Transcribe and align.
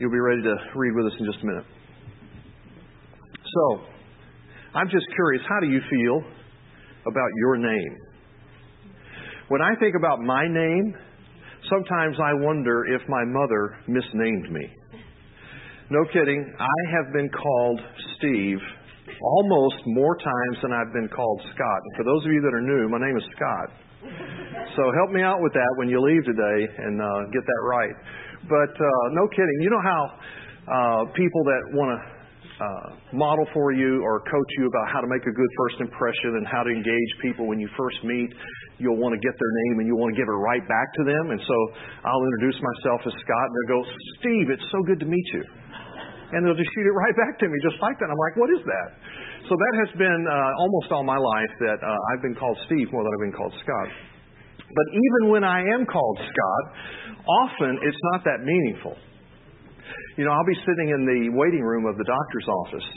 You'll 0.00 0.10
be 0.10 0.18
ready 0.18 0.40
to 0.40 0.56
read 0.76 0.96
with 0.96 1.12
us 1.12 1.12
in 1.20 1.26
just 1.26 1.44
a 1.44 1.46
minute. 1.46 1.64
So, 3.36 3.84
I'm 4.72 4.88
just 4.88 5.04
curious, 5.14 5.42
how 5.46 5.60
do 5.60 5.68
you 5.68 5.80
feel 5.90 6.24
about 7.04 7.28
your 7.36 7.58
name? 7.58 7.96
When 9.48 9.60
I 9.60 9.74
think 9.78 9.94
about 9.98 10.20
my 10.20 10.48
name, 10.48 10.94
sometimes 11.68 12.16
I 12.16 12.32
wonder 12.32 12.86
if 12.88 13.02
my 13.10 13.24
mother 13.26 13.76
misnamed 13.88 14.50
me. 14.50 14.72
No 15.90 16.00
kidding, 16.14 16.48
I 16.58 16.96
have 16.96 17.12
been 17.12 17.28
called 17.28 17.80
Steve 18.16 18.58
almost 19.20 19.84
more 19.84 20.16
times 20.16 20.56
than 20.62 20.72
I've 20.72 20.94
been 20.94 21.10
called 21.14 21.40
Scott. 21.52 21.80
And 21.84 21.96
for 21.98 22.04
those 22.04 22.24
of 22.24 22.32
you 22.32 22.40
that 22.40 22.54
are 22.54 22.62
new, 22.62 22.88
my 22.88 23.04
name 23.04 23.18
is 23.18 23.24
Scott. 23.36 23.68
So 24.76 24.82
help 24.96 25.10
me 25.12 25.20
out 25.20 25.42
with 25.42 25.52
that 25.52 25.72
when 25.76 25.90
you 25.90 26.00
leave 26.00 26.24
today 26.24 26.72
and 26.78 27.02
uh, 27.02 27.28
get 27.34 27.44
that 27.44 27.62
right. 27.68 27.92
But 28.48 28.72
uh, 28.72 29.04
no 29.12 29.28
kidding, 29.28 29.58
you 29.60 29.70
know 29.70 29.84
how 29.84 30.02
uh, 30.70 31.02
people 31.12 31.42
that 31.44 31.62
want 31.76 31.90
to 31.92 31.98
uh, 32.60 33.16
model 33.16 33.48
for 33.56 33.72
you 33.72 34.04
or 34.04 34.20
coach 34.20 34.50
you 34.60 34.68
about 34.68 34.92
how 34.92 35.00
to 35.00 35.08
make 35.08 35.24
a 35.24 35.32
good 35.32 35.52
first 35.56 35.80
impression 35.80 36.36
and 36.36 36.44
how 36.44 36.60
to 36.60 36.68
engage 36.68 37.12
people 37.24 37.48
when 37.48 37.56
you 37.56 37.68
first 37.72 37.96
meet, 38.04 38.28
you'll 38.76 39.00
want 39.00 39.16
to 39.16 39.20
get 39.24 39.32
their 39.32 39.52
name 39.64 39.80
and 39.80 39.88
you'll 39.88 40.00
want 40.00 40.12
to 40.12 40.18
give 40.20 40.28
it 40.28 40.40
right 40.44 40.64
back 40.68 40.88
to 41.00 41.02
them. 41.08 41.32
And 41.32 41.40
so 41.40 41.56
I'll 42.04 42.24
introduce 42.36 42.60
myself 42.60 43.00
as 43.08 43.16
Scott 43.24 43.46
and 43.48 43.54
they'll 43.56 43.72
go, 43.76 43.82
Steve, 44.20 44.46
it's 44.52 44.68
so 44.68 44.80
good 44.84 45.00
to 45.00 45.08
meet 45.08 45.28
you 45.32 45.44
and 46.32 46.46
they'll 46.46 46.58
just 46.58 46.70
shoot 46.74 46.86
it 46.86 46.94
right 46.94 47.16
back 47.16 47.38
to 47.42 47.46
me 47.50 47.56
just 47.62 47.78
like 47.82 47.98
that. 47.98 48.06
I'm 48.06 48.18
like, 48.18 48.36
what 48.38 48.50
is 48.54 48.62
that? 48.62 48.88
So 49.50 49.58
that 49.58 49.74
has 49.82 49.90
been 49.98 50.22
uh, 50.30 50.62
almost 50.62 50.88
all 50.94 51.02
my 51.02 51.18
life 51.18 51.52
that 51.64 51.78
uh, 51.82 52.08
I've 52.12 52.22
been 52.22 52.38
called 52.38 52.54
Steve 52.70 52.86
more 52.94 53.02
than 53.02 53.10
I've 53.10 53.24
been 53.26 53.36
called 53.36 53.54
Scott. 53.64 53.88
But 54.70 54.86
even 54.94 55.34
when 55.34 55.42
I 55.42 55.58
am 55.74 55.82
called 55.82 56.18
Scott, 56.22 56.64
often 57.26 57.78
it's 57.82 58.02
not 58.12 58.24
that 58.24 58.40
meaningful. 58.44 58.96
You 60.16 60.24
know, 60.24 60.32
I'll 60.32 60.46
be 60.46 60.60
sitting 60.66 60.88
in 60.92 61.02
the 61.06 61.20
waiting 61.36 61.62
room 61.62 61.86
of 61.86 61.96
the 61.96 62.04
doctor's 62.04 62.48
office, 62.48 62.88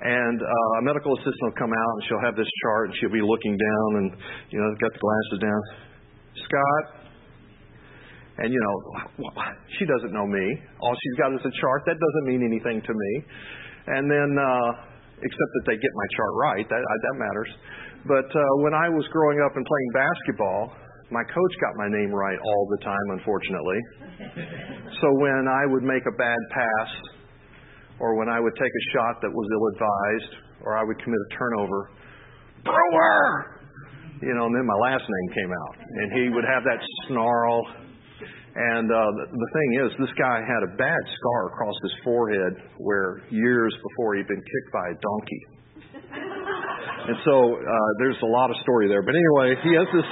and 0.00 0.38
uh, 0.38 0.78
a 0.78 0.82
medical 0.82 1.10
assistant 1.14 1.42
will 1.42 1.58
come 1.58 1.74
out 1.74 1.92
and 1.98 2.02
she'll 2.06 2.24
have 2.24 2.36
this 2.38 2.50
chart 2.62 2.90
and 2.90 2.94
she'll 3.00 3.14
be 3.14 3.24
looking 3.24 3.58
down 3.58 3.88
and, 3.98 4.08
you 4.50 4.58
know, 4.62 4.68
got 4.78 4.92
the 4.94 5.02
glasses 5.02 5.38
down. 5.42 5.60
Scott, 6.46 6.84
and, 8.38 8.54
you 8.54 8.60
know, 8.62 8.74
she 9.74 9.84
doesn't 9.90 10.14
know 10.14 10.26
me. 10.26 10.46
All 10.78 10.94
she's 10.94 11.16
got 11.18 11.34
is 11.34 11.42
a 11.42 11.50
chart. 11.58 11.82
That 11.90 11.98
doesn't 11.98 12.26
mean 12.30 12.46
anything 12.46 12.78
to 12.78 12.92
me. 12.94 13.12
And 13.90 14.06
then, 14.06 14.30
uh, 14.38 14.70
except 15.18 15.50
that 15.58 15.64
they 15.66 15.74
get 15.74 15.90
my 15.90 16.08
chart 16.14 16.32
right, 16.38 16.66
that, 16.70 16.78
that 16.78 17.16
matters. 17.18 17.50
But 18.06 18.30
uh, 18.30 18.42
when 18.62 18.78
I 18.78 18.86
was 18.94 19.02
growing 19.10 19.42
up 19.42 19.58
and 19.58 19.66
playing 19.66 19.90
basketball, 19.98 20.70
my 21.10 21.24
coach 21.24 21.54
got 21.60 21.72
my 21.76 21.88
name 21.88 22.10
right 22.12 22.38
all 22.38 22.64
the 22.70 22.84
time, 22.84 23.06
unfortunately. 23.16 23.80
so 25.00 25.06
when 25.20 25.48
I 25.48 25.64
would 25.72 25.82
make 25.82 26.04
a 26.04 26.14
bad 26.16 26.40
pass, 26.50 26.90
or 28.00 28.16
when 28.16 28.28
I 28.28 28.38
would 28.40 28.54
take 28.54 28.70
a 28.70 28.84
shot 28.94 29.20
that 29.22 29.32
was 29.32 29.46
ill 29.50 29.66
advised, 29.74 30.32
or 30.62 30.76
I 30.76 30.84
would 30.84 30.98
commit 31.02 31.18
a 31.18 31.30
turnover, 31.34 31.90
Brewer! 32.64 33.58
You 34.20 34.34
know, 34.34 34.46
and 34.46 34.54
then 34.54 34.66
my 34.66 34.80
last 34.90 35.06
name 35.06 35.28
came 35.34 35.52
out. 35.54 35.74
And 35.78 36.06
he 36.18 36.28
would 36.34 36.44
have 36.44 36.64
that 36.64 36.82
snarl 37.06 37.62
and 38.58 38.90
uh, 38.90 38.98
the, 39.14 39.24
the 39.38 39.50
thing 39.54 39.70
is, 39.86 39.88
this 40.02 40.14
guy 40.18 40.42
had 40.42 40.66
a 40.66 40.74
bad 40.74 41.02
scar 41.14 41.54
across 41.54 41.78
his 41.78 41.94
forehead 42.02 42.58
where 42.82 43.22
years 43.30 43.70
before 43.70 44.18
he'd 44.18 44.26
been 44.26 44.42
kicked 44.42 44.70
by 44.74 44.86
a 44.90 44.96
donkey. 44.98 45.42
And 47.06 47.16
so 47.22 47.54
uh, 47.54 47.90
there's 48.02 48.18
a 48.18 48.26
lot 48.26 48.50
of 48.50 48.56
story 48.66 48.90
there. 48.90 49.06
But 49.06 49.14
anyway, 49.14 49.54
he 49.62 49.78
has 49.78 49.86
this 49.94 50.10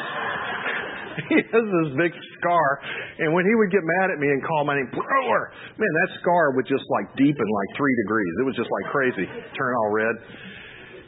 he 1.33 1.39
has 1.41 1.67
this 1.83 1.91
big 1.97 2.12
scar. 2.39 2.69
And 3.20 3.33
when 3.33 3.48
he 3.48 3.55
would 3.56 3.72
get 3.72 3.81
mad 4.00 4.12
at 4.12 4.19
me 4.20 4.28
and 4.28 4.45
call 4.45 4.64
my 4.69 4.77
name, 4.77 4.89
Brewer, 4.92 5.42
man, 5.81 5.92
that 6.05 6.11
scar 6.20 6.53
would 6.56 6.69
just 6.69 6.84
like 6.92 7.08
deepen 7.17 7.47
like 7.48 7.70
three 7.77 7.95
degrees. 8.05 8.33
It 8.41 8.47
was 8.47 8.56
just 8.56 8.69
like 8.69 8.86
crazy, 8.92 9.27
turn 9.56 9.73
all 9.77 9.91
red. 9.91 10.17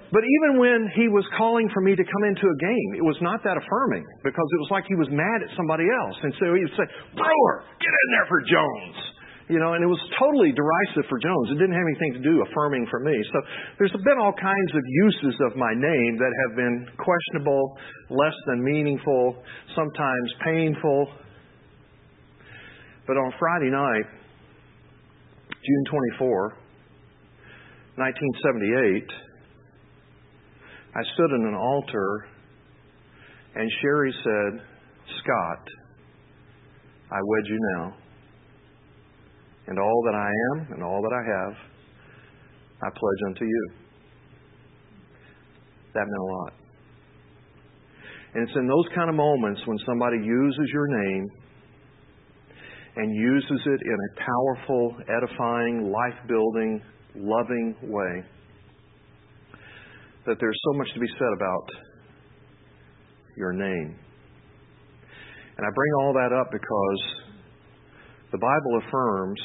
But 0.09 0.25
even 0.25 0.57
when 0.57 0.89
he 0.97 1.13
was 1.13 1.25
calling 1.37 1.69
for 1.77 1.85
me 1.85 1.93
to 1.93 2.01
come 2.01 2.25
into 2.25 2.49
a 2.49 2.57
game, 2.57 2.91
it 2.97 3.05
was 3.05 3.21
not 3.21 3.45
that 3.45 3.61
affirming 3.61 4.09
because 4.25 4.49
it 4.57 4.61
was 4.65 4.73
like 4.73 4.89
he 4.89 4.97
was 4.97 5.13
mad 5.13 5.45
at 5.45 5.53
somebody 5.53 5.85
else. 5.85 6.17
And 6.25 6.33
so 6.41 6.57
he 6.57 6.65
would 6.65 6.77
say, 6.81 6.89
Brewer, 7.13 7.57
get 7.77 7.93
in 7.93 8.09
there 8.17 8.27
for 8.33 8.41
Jones. 8.41 9.18
You 9.49 9.57
know, 9.57 9.73
and 9.73 9.81
it 9.81 9.89
was 9.89 10.01
totally 10.21 10.53
derisive 10.53 11.09
for 11.09 11.17
Jones. 11.17 11.49
It 11.49 11.57
didn't 11.57 11.73
have 11.73 11.89
anything 11.89 12.21
to 12.21 12.25
do 12.25 12.45
affirming 12.45 12.87
for 12.93 13.01
me. 13.01 13.17
So 13.33 13.41
there's 13.81 13.93
been 13.93 14.21
all 14.21 14.37
kinds 14.37 14.73
of 14.77 14.85
uses 15.09 15.41
of 15.49 15.57
my 15.57 15.73
name 15.73 16.21
that 16.21 16.33
have 16.45 16.57
been 16.57 16.85
questionable, 17.01 17.73
less 18.11 18.37
than 18.47 18.63
meaningful, 18.63 19.41
sometimes 19.75 20.29
painful. 20.45 21.09
But 23.07 23.17
on 23.17 23.33
Friday 23.41 23.73
night, 23.73 24.05
June 25.49 25.85
24, 26.21 26.53
1978, 27.97 29.09
I 30.95 31.03
stood 31.15 31.31
in 31.41 31.47
an 31.49 31.55
altar, 31.55 32.29
and 33.55 33.71
Sherry 33.81 34.13
said, 34.13 34.61
Scott, 35.25 35.65
I 37.11 37.17
wed 37.25 37.45
you 37.47 37.59
now. 37.77 37.97
And 39.69 39.79
all 39.79 40.03
that 40.07 40.15
I 40.15 40.31
am 40.51 40.73
and 40.73 40.83
all 40.83 41.03
that 41.03 41.13
I 41.13 41.23
have, 41.29 41.55
I 42.83 42.89
pledge 42.89 43.23
unto 43.27 43.45
you. 43.45 43.71
That 45.93 46.07
meant 46.07 46.21
a 46.21 46.25
lot. 46.25 46.53
And 48.35 48.49
it's 48.49 48.57
in 48.57 48.67
those 48.67 48.87
kind 48.95 49.11
of 49.11 49.17
moments 49.17 49.61
when 49.67 49.79
somebody 49.85 50.17
uses 50.17 50.71
your 50.73 50.87
name 50.87 51.27
and 52.97 53.15
uses 53.15 53.61
it 53.67 53.81
in 53.85 53.95
a 53.95 54.21
powerful, 54.21 54.97
edifying, 55.09 55.93
life 55.93 56.19
building, 56.27 56.81
loving 57.15 57.77
way 57.83 58.25
that 60.27 60.37
there's 60.41 60.61
so 60.65 60.79
much 60.79 60.89
to 60.95 61.01
be 61.01 61.07
said 61.19 61.33
about 61.37 61.69
your 63.37 63.53
name. 63.53 63.99
And 65.57 65.67
I 65.67 65.71
bring 65.75 65.93
all 66.01 66.13
that 66.15 66.33
up 66.33 66.49
because 66.53 67.01
the 68.31 68.39
Bible 68.39 68.83
affirms 68.87 69.41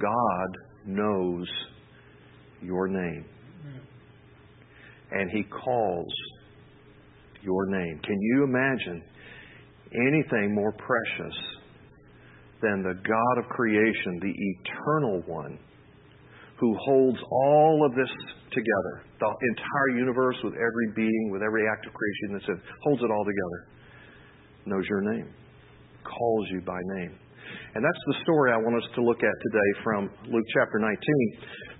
God 0.00 0.56
knows 0.86 1.46
your 2.62 2.88
name. 2.88 3.24
And 5.10 5.30
He 5.30 5.44
calls 5.44 6.12
your 7.42 7.66
name. 7.66 8.00
Can 8.04 8.20
you 8.20 8.44
imagine 8.44 9.02
anything 9.92 10.54
more 10.54 10.72
precious 10.72 11.36
than 12.62 12.82
the 12.82 12.94
God 12.94 13.44
of 13.44 13.48
creation, 13.50 14.18
the 14.20 14.32
eternal 14.32 15.22
one, 15.26 15.58
who 16.58 16.74
holds 16.80 17.18
all 17.30 17.86
of 17.86 17.94
this 17.94 18.08
together. 18.50 19.04
The 19.20 19.28
entire 19.28 19.98
universe 19.98 20.36
with 20.42 20.54
every 20.54 20.88
being, 20.94 21.30
with 21.30 21.42
every 21.42 21.68
act 21.68 21.86
of 21.86 21.92
creation 21.92 22.32
that's 22.32 22.48
in, 22.48 22.60
holds 22.82 23.02
it 23.02 23.10
all 23.10 23.24
together. 23.24 23.60
Knows 24.64 24.84
your 24.88 25.02
name, 25.02 25.28
calls 26.04 26.48
you 26.50 26.60
by 26.62 26.80
name. 26.96 27.18
And 27.74 27.84
that's 27.84 28.02
the 28.08 28.16
story 28.22 28.52
I 28.52 28.58
want 28.58 28.76
us 28.80 28.88
to 28.96 29.00
look 29.02 29.20
at 29.20 29.36
today 29.50 29.70
from 29.84 30.10
Luke 30.32 30.46
chapter 30.56 30.78
19. 30.78 30.96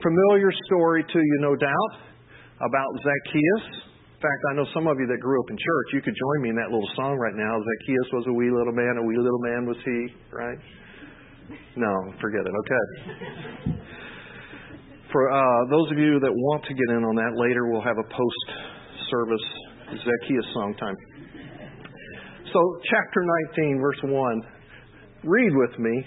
Familiar 0.02 0.50
story 0.66 1.04
to 1.04 1.18
you, 1.18 1.36
no 1.40 1.56
doubt, 1.56 1.92
about 2.60 2.90
Zacchaeus. 3.00 3.86
In 4.16 4.20
fact, 4.24 4.40
I 4.50 4.56
know 4.56 4.66
some 4.72 4.88
of 4.88 4.96
you 4.96 5.06
that 5.08 5.20
grew 5.20 5.38
up 5.40 5.48
in 5.50 5.56
church, 5.56 5.88
you 5.92 6.00
could 6.00 6.16
join 6.16 6.38
me 6.42 6.48
in 6.50 6.56
that 6.56 6.72
little 6.72 6.88
song 6.96 7.20
right 7.20 7.36
now. 7.36 7.52
Zacchaeus 7.60 8.08
was 8.12 8.24
a 8.28 8.32
wee 8.32 8.48
little 8.48 8.72
man, 8.72 8.96
a 8.96 9.04
wee 9.04 9.20
little 9.20 9.42
man 9.44 9.68
was 9.68 9.76
he, 9.84 10.00
right? 10.32 10.58
No, 11.76 11.92
forget 12.20 12.40
it. 12.40 12.52
Okay. 12.52 12.84
For 15.12 15.30
uh, 15.30 15.70
those 15.70 15.92
of 15.92 15.98
you 15.98 16.18
that 16.20 16.32
want 16.32 16.64
to 16.64 16.74
get 16.74 16.88
in 16.96 17.04
on 17.04 17.14
that 17.16 17.36
later, 17.36 17.68
we'll 17.70 17.84
have 17.84 17.98
a 17.98 18.08
post 18.08 18.46
service 19.10 19.46
Zacchaeus 19.86 20.48
song 20.52 20.74
time. 20.80 20.96
So, 22.52 22.60
chapter 22.90 23.22
19, 23.54 23.80
verse 23.80 24.00
1. 24.02 24.55
Read 25.26 25.50
with 25.56 25.78
me 25.80 26.06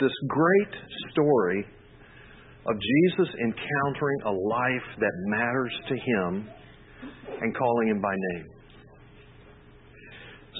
this 0.00 0.12
great 0.26 0.74
story 1.12 1.66
of 2.66 2.74
Jesus 2.74 3.34
encountering 3.44 4.20
a 4.24 4.30
life 4.30 4.88
that 5.00 5.12
matters 5.26 5.72
to 5.88 5.94
him 5.94 6.48
and 7.42 7.54
calling 7.54 7.88
him 7.88 8.00
by 8.00 8.14
name. 8.32 8.46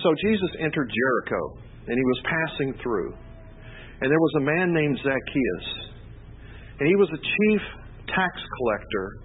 So, 0.03 0.15
Jesus 0.23 0.51
entered 0.61 0.93
Jericho 0.93 1.59
and 1.87 1.97
he 1.97 2.05
was 2.05 2.21
passing 2.25 2.75
through. 2.83 3.15
And 4.01 4.13
there 4.13 4.21
was 4.21 4.35
a 4.37 4.45
man 4.45 4.75
named 4.75 4.99
Zacchaeus 4.99 5.89
and 6.81 6.89
he 6.89 6.95
was 6.95 7.09
a 7.09 7.17
chief 7.17 7.63
tax 8.15 8.33
collector, 8.59 9.19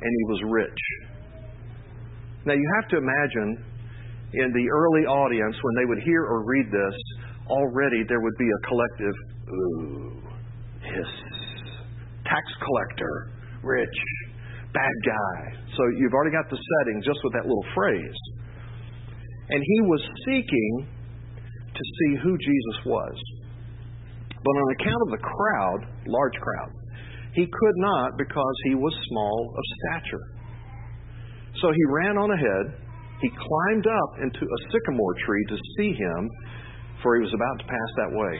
and 0.00 0.10
he 0.10 0.24
was 0.28 0.40
rich. 0.48 0.80
Now, 2.46 2.54
you 2.54 2.68
have 2.80 2.88
to 2.90 2.96
imagine 2.96 3.64
in 4.34 4.50
the 4.52 4.66
early 4.72 5.06
audience, 5.06 5.54
when 5.62 5.74
they 5.76 5.86
would 5.86 6.02
hear 6.02 6.22
or 6.24 6.44
read 6.44 6.66
this, 6.66 6.96
already 7.48 8.04
there 8.08 8.20
would 8.20 8.36
be 8.38 8.48
a 8.48 8.60
collective, 8.68 9.16
ooh, 9.48 10.12
hiss. 10.80 11.12
Tax 12.24 12.44
collector, 12.64 13.30
rich, 13.62 13.98
bad 14.72 14.96
guy. 15.04 15.60
So 15.76 15.82
you've 15.98 16.14
already 16.14 16.32
got 16.32 16.48
the 16.48 16.56
setting 16.56 17.02
just 17.04 17.20
with 17.22 17.32
that 17.34 17.44
little 17.44 17.66
phrase. 17.74 18.18
And 19.50 19.60
he 19.60 19.80
was 19.82 20.00
seeking 20.24 20.88
to 21.74 21.82
see 21.84 22.16
who 22.22 22.38
Jesus 22.38 22.78
was. 22.86 23.14
But 24.30 24.54
on 24.56 24.74
account 24.80 25.02
of 25.06 25.10
the 25.12 25.22
crowd, 25.24 25.80
large 26.06 26.36
crowd, 26.40 26.72
he 27.34 27.44
could 27.44 27.76
not 27.76 28.16
because 28.16 28.56
he 28.64 28.74
was 28.74 28.94
small 29.08 29.52
of 29.56 29.64
stature. 29.78 30.24
So 31.60 31.70
he 31.72 31.84
ran 31.88 32.16
on 32.16 32.30
ahead. 32.30 32.80
He 33.20 33.30
climbed 33.30 33.86
up 33.86 34.10
into 34.22 34.44
a 34.44 34.58
sycamore 34.70 35.14
tree 35.26 35.44
to 35.48 35.56
see 35.76 35.92
him, 35.92 36.30
for 37.04 37.20
he 37.20 37.22
was 37.22 37.36
about 37.36 37.56
to 37.60 37.66
pass 37.68 37.90
that 38.00 38.10
way. 38.16 38.34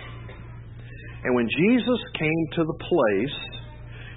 And 1.25 1.37
when 1.37 1.45
Jesus 1.45 2.01
came 2.17 2.43
to 2.57 2.65
the 2.65 2.79
place, 2.81 3.39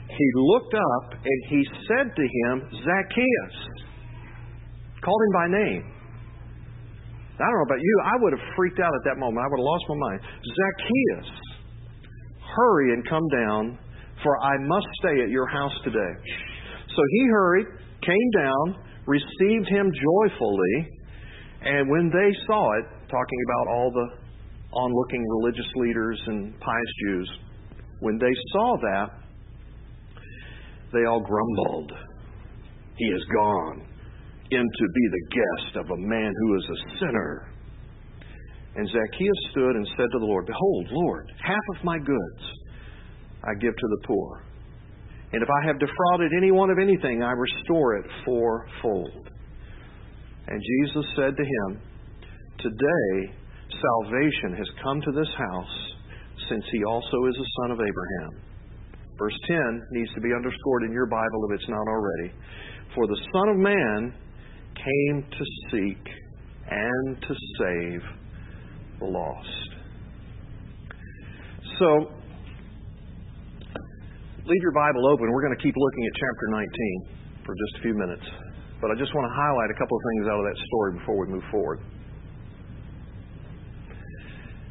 he 0.07 0.27
looked 0.55 0.73
up 0.73 1.19
and 1.19 1.39
he 1.51 1.61
said 1.83 2.07
to 2.15 2.25
him, 2.25 2.53
Zacchaeus, 2.71 3.55
called 5.03 5.21
him 5.27 5.33
by 5.35 5.47
name. 5.51 5.83
I 7.37 7.45
don't 7.45 7.53
know 7.53 7.69
about 7.69 7.83
you, 7.83 7.95
I 8.01 8.15
would 8.23 8.33
have 8.33 8.45
freaked 8.55 8.79
out 8.79 8.89
at 8.89 9.03
that 9.05 9.19
moment. 9.19 9.43
I 9.43 9.47
would 9.51 9.61
have 9.61 9.69
lost 9.69 9.85
my 9.91 9.99
mind. 9.99 10.19
Zacchaeus, 10.41 11.29
hurry 12.55 12.93
and 12.97 13.07
come 13.07 13.27
down, 13.29 13.77
for 14.23 14.33
I 14.41 14.57
must 14.65 14.87
stay 15.03 15.21
at 15.21 15.29
your 15.29 15.45
house 15.45 15.75
today. 15.83 16.13
So 16.95 17.01
he 17.11 17.21
hurried, 17.29 17.67
came 18.01 18.29
down, 18.41 18.81
received 19.05 19.69
him 19.69 19.91
joyfully, 19.91 20.75
and 21.61 21.89
when 21.89 22.09
they 22.09 22.31
saw 22.47 22.63
it, 22.79 22.85
talking 23.05 23.39
about 23.45 23.67
all 23.75 23.91
the 23.93 24.26
onlooking 24.73 25.25
religious 25.27 25.67
leaders 25.75 26.21
and 26.27 26.59
pious 26.59 26.93
Jews, 27.05 27.31
when 27.99 28.17
they 28.17 28.33
saw 28.51 28.77
that, 28.81 29.09
they 30.93 31.05
all 31.05 31.21
grumbled. 31.21 31.91
He 32.97 33.05
is 33.05 33.23
gone 33.33 33.87
in 34.49 34.63
to 34.63 34.87
be 34.93 35.09
the 35.11 35.27
guest 35.35 35.75
of 35.77 35.85
a 35.85 35.97
man 35.97 36.33
who 36.39 36.57
is 36.57 36.63
a 36.63 36.99
sinner. 36.99 37.51
And 38.75 38.87
Zacchaeus 38.87 39.51
stood 39.51 39.75
and 39.75 39.87
said 39.97 40.07
to 40.11 40.19
the 40.19 40.25
Lord, 40.25 40.45
Behold, 40.45 40.87
Lord, 40.91 41.31
half 41.43 41.65
of 41.75 41.83
my 41.83 41.97
goods 41.97 42.43
I 43.43 43.53
give 43.59 43.75
to 43.75 43.87
the 43.87 44.07
poor. 44.07 44.43
And 45.33 45.43
if 45.43 45.49
I 45.49 45.67
have 45.67 45.79
defrauded 45.79 46.31
anyone 46.37 46.69
of 46.69 46.77
anything, 46.79 47.21
I 47.21 47.31
restore 47.31 47.97
it 47.97 48.05
fourfold. 48.23 49.29
And 50.47 50.61
Jesus 50.61 51.05
said 51.15 51.35
to 51.35 51.43
him, 51.43 51.81
Today 52.59 53.33
salvation 53.81 54.57
has 54.57 54.67
come 54.83 55.01
to 55.01 55.11
this 55.11 55.29
house, 55.37 55.77
since 56.49 56.63
he 56.71 56.83
also 56.83 57.25
is 57.29 57.35
a 57.37 57.47
son 57.61 57.71
of 57.71 57.79
Abraham. 57.79 58.47
Verse 59.17 59.37
10 59.47 59.87
needs 59.91 60.13
to 60.13 60.21
be 60.21 60.29
underscored 60.33 60.83
in 60.83 60.91
your 60.91 61.07
Bible 61.07 61.49
if 61.49 61.59
it's 61.59 61.69
not 61.69 61.87
already. 61.87 62.31
For 62.93 63.07
the 63.07 63.17
Son 63.33 63.49
of 63.49 63.57
Man 63.57 64.13
came 64.77 65.25
to 65.25 65.43
seek 65.71 66.03
and 66.69 67.21
to 67.21 67.33
save 67.57 68.01
the 68.99 69.05
lost. 69.05 69.69
So, 71.79 71.87
leave 74.45 74.61
your 74.61 74.73
Bible 74.73 75.07
open. 75.09 75.31
We're 75.31 75.45
going 75.45 75.57
to 75.57 75.63
keep 75.63 75.75
looking 75.75 76.03
at 76.05 76.13
chapter 76.13 76.47
19 76.49 77.45
for 77.45 77.53
just 77.53 77.79
a 77.79 77.81
few 77.81 77.93
minutes. 77.93 78.25
But 78.81 78.91
I 78.91 78.95
just 78.95 79.13
want 79.15 79.25
to 79.25 79.33
highlight 79.33 79.69
a 79.73 79.77
couple 79.81 79.97
of 79.97 80.03
things 80.13 80.29
out 80.29 80.37
of 80.37 80.45
that 80.45 80.57
story 80.69 80.91
before 81.01 81.17
we 81.17 81.27
move 81.33 81.43
forward. 81.49 81.81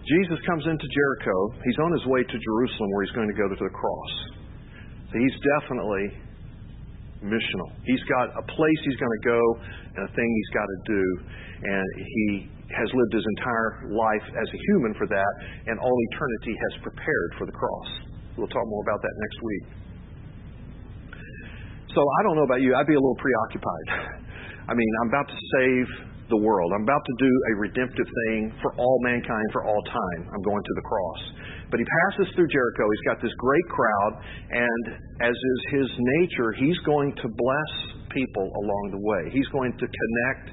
Jesus 0.07 0.39
comes 0.47 0.63
into 0.71 0.87
Jericho. 0.87 1.37
He's 1.67 1.79
on 1.83 1.91
his 1.91 2.07
way 2.07 2.23
to 2.23 2.37
Jerusalem 2.39 2.89
where 2.95 3.03
he's 3.03 3.17
going 3.19 3.27
to 3.27 3.39
go 3.39 3.51
to 3.51 3.59
the 3.59 3.75
cross. 3.75 4.13
So 5.11 5.15
he's 5.19 5.37
definitely 5.59 6.07
missional. 7.27 7.69
He's 7.83 8.03
got 8.07 8.31
a 8.39 8.45
place 8.47 8.81
he's 8.87 9.01
going 9.03 9.17
to 9.19 9.25
go 9.27 9.43
and 9.99 10.01
a 10.07 10.13
thing 10.15 10.29
he's 10.31 10.53
got 10.55 10.67
to 10.67 10.79
do. 10.87 11.05
And 11.67 11.87
he 11.99 12.27
has 12.71 12.89
lived 12.91 13.13
his 13.15 13.27
entire 13.39 13.91
life 13.91 14.27
as 14.27 14.49
a 14.51 14.59
human 14.71 14.95
for 14.99 15.07
that, 15.07 15.33
and 15.71 15.79
all 15.79 15.97
eternity 16.13 16.55
has 16.55 16.83
prepared 16.83 17.31
for 17.39 17.47
the 17.47 17.55
cross. 17.55 17.89
We'll 18.37 18.51
talk 18.51 18.67
more 18.67 18.83
about 18.83 19.01
that 19.03 19.15
next 19.17 19.39
week. 19.43 19.65
So 21.95 22.03
I 22.03 22.21
don't 22.27 22.37
know 22.37 22.45
about 22.45 22.61
you, 22.61 22.75
I'd 22.75 22.91
be 22.91 22.99
a 22.99 23.01
little 23.01 23.17
preoccupied. 23.17 23.89
I 24.69 24.75
mean, 24.75 24.93
I'm 25.01 25.09
about 25.09 25.29
to 25.31 25.39
save 25.57 25.87
the 26.29 26.37
world. 26.37 26.73
I'm 26.75 26.83
about 26.83 27.05
to 27.07 27.17
do 27.19 27.33
a 27.51 27.55
redemptive 27.61 28.07
thing 28.07 28.53
for 28.63 28.75
all 28.75 28.99
mankind 29.03 29.47
for 29.53 29.65
all 29.65 29.83
time. 29.87 30.21
I'm 30.35 30.43
going 30.43 30.63
to 30.63 30.75
the 30.75 30.87
cross. 30.87 31.21
But 31.71 31.81
he 31.81 31.87
passes 31.87 32.35
through 32.35 32.49
Jericho. 32.49 32.83
He's 32.91 33.07
got 33.07 33.19
this 33.23 33.35
great 33.39 33.67
crowd, 33.71 34.13
and 34.51 34.85
as 35.23 35.35
is 35.35 35.61
his 35.71 35.89
nature, 36.21 36.53
he's 36.53 36.79
going 36.87 37.15
to 37.23 37.27
bless 37.27 37.73
people 38.11 38.47
along 38.47 38.85
the 38.95 39.03
way. 39.03 39.31
He's 39.31 39.49
going 39.51 39.73
to 39.75 39.87
connect 39.87 40.47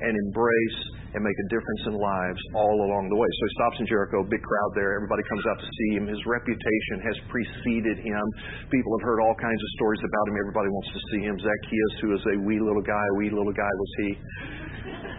and 0.00 0.12
embrace 0.12 0.80
and 1.14 1.22
make 1.22 1.38
a 1.38 1.46
difference 1.46 1.82
in 1.86 1.94
lives 1.94 2.42
all 2.58 2.74
along 2.90 3.06
the 3.06 3.14
way. 3.14 3.30
So 3.30 3.42
he 3.46 3.52
stops 3.54 3.76
in 3.78 3.86
Jericho, 3.86 4.26
big 4.26 4.42
crowd 4.42 4.70
there. 4.74 4.98
Everybody 4.98 5.22
comes 5.30 5.46
out 5.46 5.58
to 5.62 5.68
see 5.70 5.90
him. 5.94 6.10
His 6.10 6.18
reputation 6.26 7.06
has 7.06 7.16
preceded 7.30 8.02
him. 8.02 8.24
People 8.66 8.90
have 8.98 9.04
heard 9.06 9.22
all 9.22 9.36
kinds 9.38 9.62
of 9.62 9.70
stories 9.78 10.02
about 10.02 10.24
him. 10.26 10.34
Everybody 10.42 10.74
wants 10.74 10.90
to 10.90 11.00
see 11.14 11.22
him. 11.22 11.38
Zacchaeus, 11.38 11.94
who 12.02 12.08
is 12.18 12.22
a 12.34 12.36
wee 12.42 12.58
little 12.58 12.82
guy, 12.82 13.04
wee 13.14 13.30
little 13.30 13.54
guy 13.54 13.70
was 13.78 13.90
he, 14.02 14.10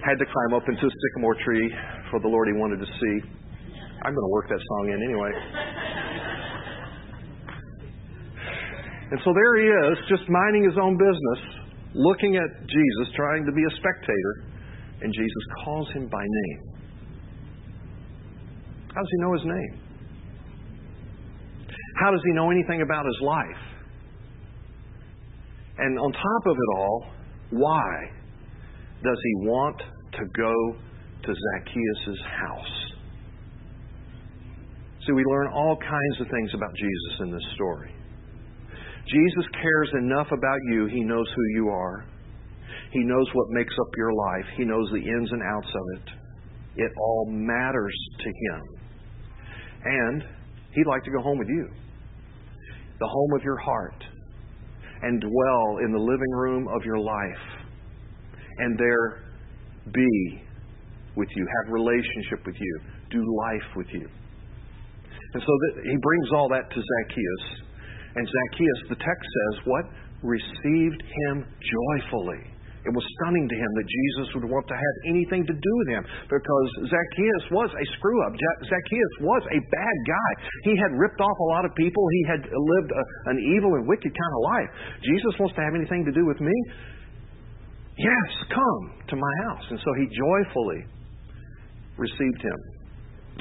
had 0.05 0.21
to 0.21 0.25
climb 0.25 0.53
up 0.53 0.69
into 0.69 0.85
a 0.85 0.93
sycamore 0.93 1.35
tree 1.43 1.73
for 2.11 2.19
the 2.21 2.27
Lord 2.27 2.47
he 2.47 2.53
wanted 2.53 2.77
to 2.77 2.85
see. 2.85 3.15
I'm 4.05 4.13
going 4.13 4.27
to 4.29 4.33
work 4.33 4.47
that 4.49 4.61
song 4.61 4.85
in 4.93 5.01
anyway. 5.01 5.31
And 9.11 9.19
so 9.25 9.33
there 9.33 9.53
he 9.57 9.65
is, 9.65 9.97
just 10.09 10.29
minding 10.29 10.63
his 10.63 10.77
own 10.81 10.97
business, 10.97 11.41
looking 11.93 12.37
at 12.37 12.49
Jesus, 12.69 13.13
trying 13.15 13.45
to 13.45 13.51
be 13.51 13.61
a 13.65 13.73
spectator, 13.77 14.33
and 15.01 15.13
Jesus 15.13 15.43
calls 15.63 15.89
him 15.93 16.07
by 16.07 16.21
name. 16.21 16.61
How 18.93 19.01
does 19.01 19.09
he 19.09 19.17
know 19.21 19.33
his 19.33 19.45
name? 19.45 19.81
How 21.99 22.11
does 22.11 22.21
he 22.25 22.31
know 22.33 22.51
anything 22.51 22.81
about 22.81 23.05
his 23.05 23.19
life? 23.21 23.63
And 25.77 25.97
on 25.97 26.11
top 26.11 26.45
of 26.45 26.55
it 26.55 26.77
all, 26.77 27.05
why 27.51 28.11
does 29.03 29.17
he 29.23 29.47
want 29.47 29.81
to 30.17 30.25
go 30.35 30.53
to 31.23 31.33
Zacchaeus' 31.33 32.19
house? 32.25 32.85
See, 35.05 35.11
we 35.11 35.23
learn 35.23 35.47
all 35.53 35.77
kinds 35.77 36.21
of 36.21 36.27
things 36.29 36.51
about 36.53 36.73
Jesus 36.75 37.19
in 37.21 37.31
this 37.31 37.43
story. 37.53 37.93
Jesus 39.07 39.45
cares 39.53 39.89
enough 40.01 40.27
about 40.31 40.59
you, 40.71 40.87
he 40.87 41.01
knows 41.01 41.27
who 41.35 41.43
you 41.55 41.69
are. 41.69 42.05
He 42.91 43.03
knows 43.03 43.27
what 43.33 43.47
makes 43.49 43.73
up 43.79 43.87
your 43.97 44.13
life. 44.13 44.45
He 44.57 44.63
knows 44.63 44.89
the 44.91 44.97
ins 44.97 45.31
and 45.31 45.41
outs 45.43 45.67
of 45.67 46.01
it. 46.01 46.09
It 46.77 46.91
all 46.97 47.25
matters 47.29 47.95
to 48.19 48.25
him. 48.25 48.61
And 49.83 50.23
he'd 50.73 50.87
like 50.87 51.03
to 51.03 51.11
go 51.11 51.21
home 51.21 51.37
with 51.37 51.49
you, 51.49 51.67
the 52.99 53.07
home 53.07 53.33
of 53.35 53.43
your 53.43 53.57
heart, 53.57 54.03
and 55.01 55.21
dwell 55.21 55.77
in 55.83 55.91
the 55.91 55.99
living 55.99 56.31
room 56.31 56.67
of 56.67 56.83
your 56.83 56.97
life, 56.97 57.67
and 58.57 58.79
there 58.79 59.24
be 59.93 60.41
with 61.15 61.29
you, 61.35 61.47
have 61.61 61.73
relationship 61.73 62.45
with 62.45 62.55
you, 62.59 62.79
do 63.11 63.21
life 63.21 63.69
with 63.75 63.87
you. 63.91 64.07
And 65.33 65.41
so 65.43 65.51
that, 65.51 65.83
he 65.83 65.97
brings 65.97 66.27
all 66.33 66.47
that 66.49 66.69
to 66.71 66.79
Zacchaeus. 66.79 67.45
And 68.15 68.23
Zacchaeus, 68.23 68.79
the 68.89 68.99
text 68.99 69.27
says, 69.27 69.53
what? 69.67 69.85
Received 70.23 71.03
him 71.03 71.43
joyfully. 71.43 72.55
It 72.85 72.93
was 72.93 73.01
stunning 73.17 73.49
to 73.49 73.57
him 73.57 73.71
that 73.81 73.87
Jesus 73.89 74.27
would 74.37 74.45
want 74.45 74.65
to 74.69 74.77
have 74.77 74.95
anything 75.09 75.41
to 75.41 75.55
do 75.57 75.73
with 75.81 75.89
him 75.89 76.03
because 76.29 76.69
Zacchaeus 76.85 77.45
was 77.49 77.69
a 77.73 77.85
screw 77.97 78.21
up. 78.29 78.37
Zacchaeus 78.37 79.13
was 79.25 79.41
a 79.49 79.59
bad 79.73 79.97
guy. 80.05 80.31
He 80.69 80.77
had 80.77 80.93
ripped 80.93 81.17
off 81.17 81.33
a 81.33 81.49
lot 81.49 81.65
of 81.65 81.73
people. 81.73 82.05
He 82.21 82.23
had 82.29 82.41
lived 82.45 82.91
a, 82.93 83.03
an 83.33 83.37
evil 83.57 83.73
and 83.73 83.89
wicked 83.89 84.13
kind 84.13 84.33
of 84.37 84.41
life. 84.53 84.69
Jesus 85.01 85.33
wants 85.41 85.57
to 85.57 85.65
have 85.65 85.73
anything 85.73 86.05
to 86.05 86.13
do 86.13 86.29
with 86.29 86.37
me? 86.37 86.53
Yes, 87.97 88.29
come 88.51 88.83
to 89.09 89.15
my 89.15 89.33
house. 89.47 89.65
And 89.71 89.79
so 89.79 89.89
he 89.95 90.05
joyfully 90.11 90.81
received 91.97 92.41
him. 92.43 92.59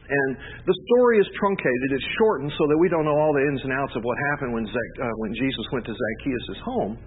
And 0.04 0.30
the 0.66 0.76
story 0.90 1.18
is 1.18 1.26
truncated, 1.38 1.88
it's 1.90 2.11
shortened 2.18 2.52
so 2.58 2.64
that 2.68 2.78
we 2.78 2.88
don't 2.88 3.04
know 3.04 3.16
all 3.16 3.32
the 3.32 3.44
ins 3.49 3.62
and 3.64 3.73
outs 3.73 3.94
of 3.96 4.04
what 4.04 4.18
happened 4.30 4.52
when, 4.52 4.66
Zac- 4.66 4.99
uh, 5.00 5.14
when 5.23 5.32
Jesus 5.34 5.64
went 5.73 5.87
to 5.87 5.94
Zacchaeus' 5.94 6.61
home. 6.62 6.99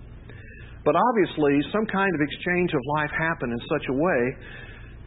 But 0.83 0.95
obviously, 0.95 1.61
some 1.71 1.85
kind 1.85 2.09
of 2.15 2.21
exchange 2.23 2.71
of 2.73 2.81
life 2.95 3.11
happened 3.11 3.53
in 3.53 3.61
such 3.67 3.85
a 3.91 3.95
way 3.95 4.21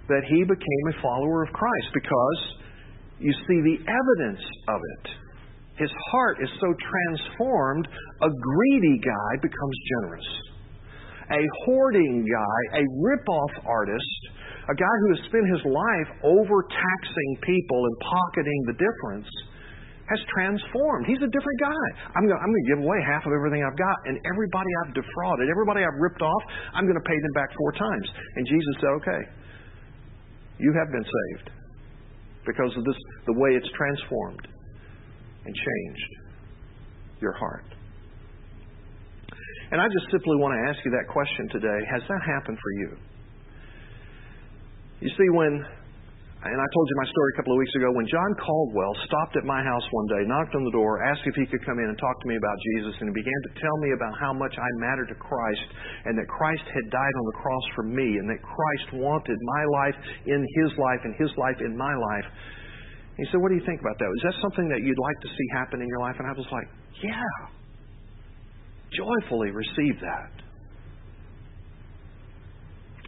that 0.08 0.22
he 0.28 0.44
became 0.44 0.84
a 0.92 0.96
follower 1.02 1.42
of 1.42 1.50
Christ 1.52 1.88
because 1.94 2.40
you 3.18 3.32
see 3.48 3.58
the 3.64 3.78
evidence 3.84 4.44
of 4.68 4.80
it. 5.00 5.04
His 5.80 5.90
heart 6.12 6.38
is 6.42 6.50
so 6.60 6.68
transformed, 6.76 7.88
a 8.20 8.28
greedy 8.28 9.00
guy 9.00 9.30
becomes 9.40 9.76
generous. 9.88 10.28
A 11.30 11.42
hoarding 11.64 12.26
guy, 12.26 12.82
a 12.82 12.84
rip-off 12.98 13.54
artist, 13.66 14.20
a 14.66 14.74
guy 14.74 14.94
who 15.02 15.08
has 15.14 15.20
spent 15.30 15.46
his 15.46 15.62
life 15.66 16.08
overtaxing 16.26 17.30
people 17.46 17.80
and 17.86 17.94
pocketing 18.02 18.60
the 18.66 18.76
difference 18.78 19.30
has 20.10 20.18
transformed. 20.34 21.06
He's 21.06 21.22
a 21.22 21.30
different 21.30 21.58
guy. 21.62 21.86
I'm 22.18 22.26
going, 22.26 22.34
to 22.34 22.66
give 22.66 22.82
away 22.82 22.98
half 23.06 23.22
of 23.22 23.30
everything 23.30 23.62
I've 23.62 23.78
got, 23.78 23.94
and 24.10 24.18
everybody 24.26 24.66
I've 24.82 24.94
defrauded, 24.94 25.46
everybody 25.46 25.86
I've 25.86 25.98
ripped 26.02 26.18
off, 26.18 26.42
I'm 26.74 26.82
going 26.82 26.98
to 26.98 27.06
pay 27.06 27.14
them 27.14 27.34
back 27.38 27.54
four 27.54 27.72
times. 27.78 28.06
And 28.34 28.42
Jesus 28.42 28.74
said, 28.82 28.90
okay, 28.98 29.22
you 30.58 30.74
have 30.74 30.90
been 30.90 31.06
saved 31.06 31.54
because 32.42 32.74
of 32.74 32.82
this, 32.82 32.98
the 33.30 33.38
way 33.38 33.54
it's 33.54 33.70
transformed. 33.78 34.50
and 35.44 35.54
changed 35.54 36.12
your 37.20 37.32
heart. 37.32 37.64
And 39.70 39.78
I 39.80 39.86
just 39.86 40.10
simply 40.10 40.34
want 40.42 40.52
to 40.58 40.60
ask 40.66 40.78
you 40.82 40.90
that 40.90 41.06
question 41.06 41.46
today. 41.54 41.80
Has 41.94 42.02
that 42.10 42.22
happened 42.26 42.58
for 42.58 42.72
you? 42.82 42.90
You 45.00 45.10
see, 45.14 45.28
when 45.32 45.62
and 46.40 46.56
I 46.56 46.68
told 46.72 46.86
you 46.88 46.96
my 46.96 47.10
story 47.12 47.28
a 47.32 47.36
couple 47.36 47.52
of 47.52 47.60
weeks 47.60 47.76
ago 47.76 47.92
when 47.92 48.08
John 48.08 48.32
Caldwell 48.40 48.96
stopped 49.04 49.36
at 49.36 49.44
my 49.44 49.60
house 49.60 49.84
one 49.92 50.08
day, 50.08 50.24
knocked 50.24 50.56
on 50.56 50.64
the 50.64 50.72
door, 50.72 51.04
asked 51.04 51.20
if 51.28 51.36
he 51.36 51.44
could 51.44 51.60
come 51.68 51.76
in 51.76 51.84
and 51.84 51.98
talk 52.00 52.16
to 52.16 52.28
me 52.32 52.40
about 52.40 52.56
Jesus, 52.72 52.96
and 52.96 53.12
he 53.12 53.14
began 53.20 53.40
to 53.44 53.52
tell 53.60 53.76
me 53.84 53.92
about 53.92 54.16
how 54.16 54.32
much 54.32 54.56
I 54.56 54.64
mattered 54.80 55.12
to 55.12 55.18
Christ 55.20 55.68
and 56.08 56.16
that 56.16 56.24
Christ 56.32 56.64
had 56.64 56.86
died 56.88 57.14
on 57.20 57.24
the 57.28 57.36
cross 57.44 57.66
for 57.76 57.84
me 57.84 58.08
and 58.16 58.24
that 58.32 58.40
Christ 58.40 59.04
wanted 59.04 59.36
my 59.36 59.62
life 59.84 59.98
in 60.32 60.40
his 60.64 60.72
life 60.80 61.04
and 61.04 61.12
his 61.20 61.28
life 61.36 61.60
in 61.60 61.76
my 61.76 61.92
life. 61.92 62.28
He 63.20 63.28
said, 63.28 63.44
What 63.44 63.52
do 63.52 63.60
you 63.60 63.66
think 63.68 63.84
about 63.84 64.00
that? 64.00 64.08
Is 64.08 64.32
that 64.32 64.36
something 64.40 64.64
that 64.72 64.80
you'd 64.80 64.96
like 64.96 65.20
to 65.20 65.28
see 65.28 65.46
happen 65.52 65.84
in 65.84 65.88
your 65.92 66.00
life? 66.00 66.16
And 66.16 66.24
I 66.24 66.32
was 66.32 66.48
like, 66.48 66.68
Yeah. 67.04 67.59
Joyfully 68.96 69.50
receive 69.50 70.00
that. 70.00 70.32